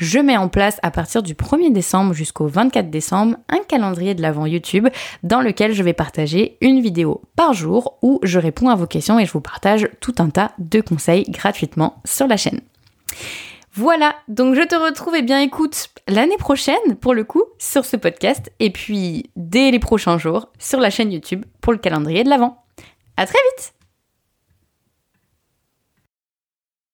je 0.00 0.18
mets 0.18 0.38
en 0.38 0.48
place 0.48 0.80
à 0.82 0.90
partir 0.90 1.22
du 1.22 1.34
1er 1.34 1.72
décembre 1.72 2.14
jusqu'au 2.14 2.46
24 2.46 2.90
décembre 2.90 3.36
un 3.50 3.58
calendrier 3.68 4.14
de 4.14 4.22
l'avant 4.22 4.46
YouTube 4.46 4.88
dans 5.22 5.42
lequel 5.42 5.74
je 5.74 5.82
vais 5.82 5.92
partager 5.92 6.56
une 6.62 6.80
vidéo 6.80 7.20
par 7.36 7.52
jour 7.52 7.98
où 8.00 8.18
je 8.22 8.38
réponds 8.38 8.70
à 8.70 8.74
vos 8.74 8.86
questions 8.86 9.18
et 9.18 9.26
je 9.26 9.32
vous 9.32 9.42
partage 9.42 9.88
tout 10.00 10.14
un 10.18 10.30
tas 10.30 10.52
de 10.58 10.80
conseils 10.80 11.24
gratuitement 11.24 12.00
sur 12.06 12.26
la 12.26 12.38
chaîne. 12.38 12.60
Voilà, 13.74 14.16
donc 14.26 14.54
je 14.54 14.62
te 14.62 14.74
retrouve 14.74 15.14
et 15.14 15.18
eh 15.18 15.22
bien 15.22 15.40
écoute 15.40 15.90
l'année 16.08 16.38
prochaine 16.38 16.96
pour 17.00 17.14
le 17.14 17.22
coup 17.22 17.44
sur 17.58 17.84
ce 17.84 17.96
podcast 17.96 18.50
et 18.58 18.70
puis 18.70 19.30
dès 19.36 19.70
les 19.70 19.78
prochains 19.78 20.18
jours 20.18 20.48
sur 20.58 20.80
la 20.80 20.90
chaîne 20.90 21.12
YouTube 21.12 21.44
pour 21.60 21.72
le 21.72 21.78
calendrier 21.78 22.24
de 22.24 22.30
l'avant. 22.30 22.64
À 23.16 23.26
très 23.26 23.38
vite 23.56 23.74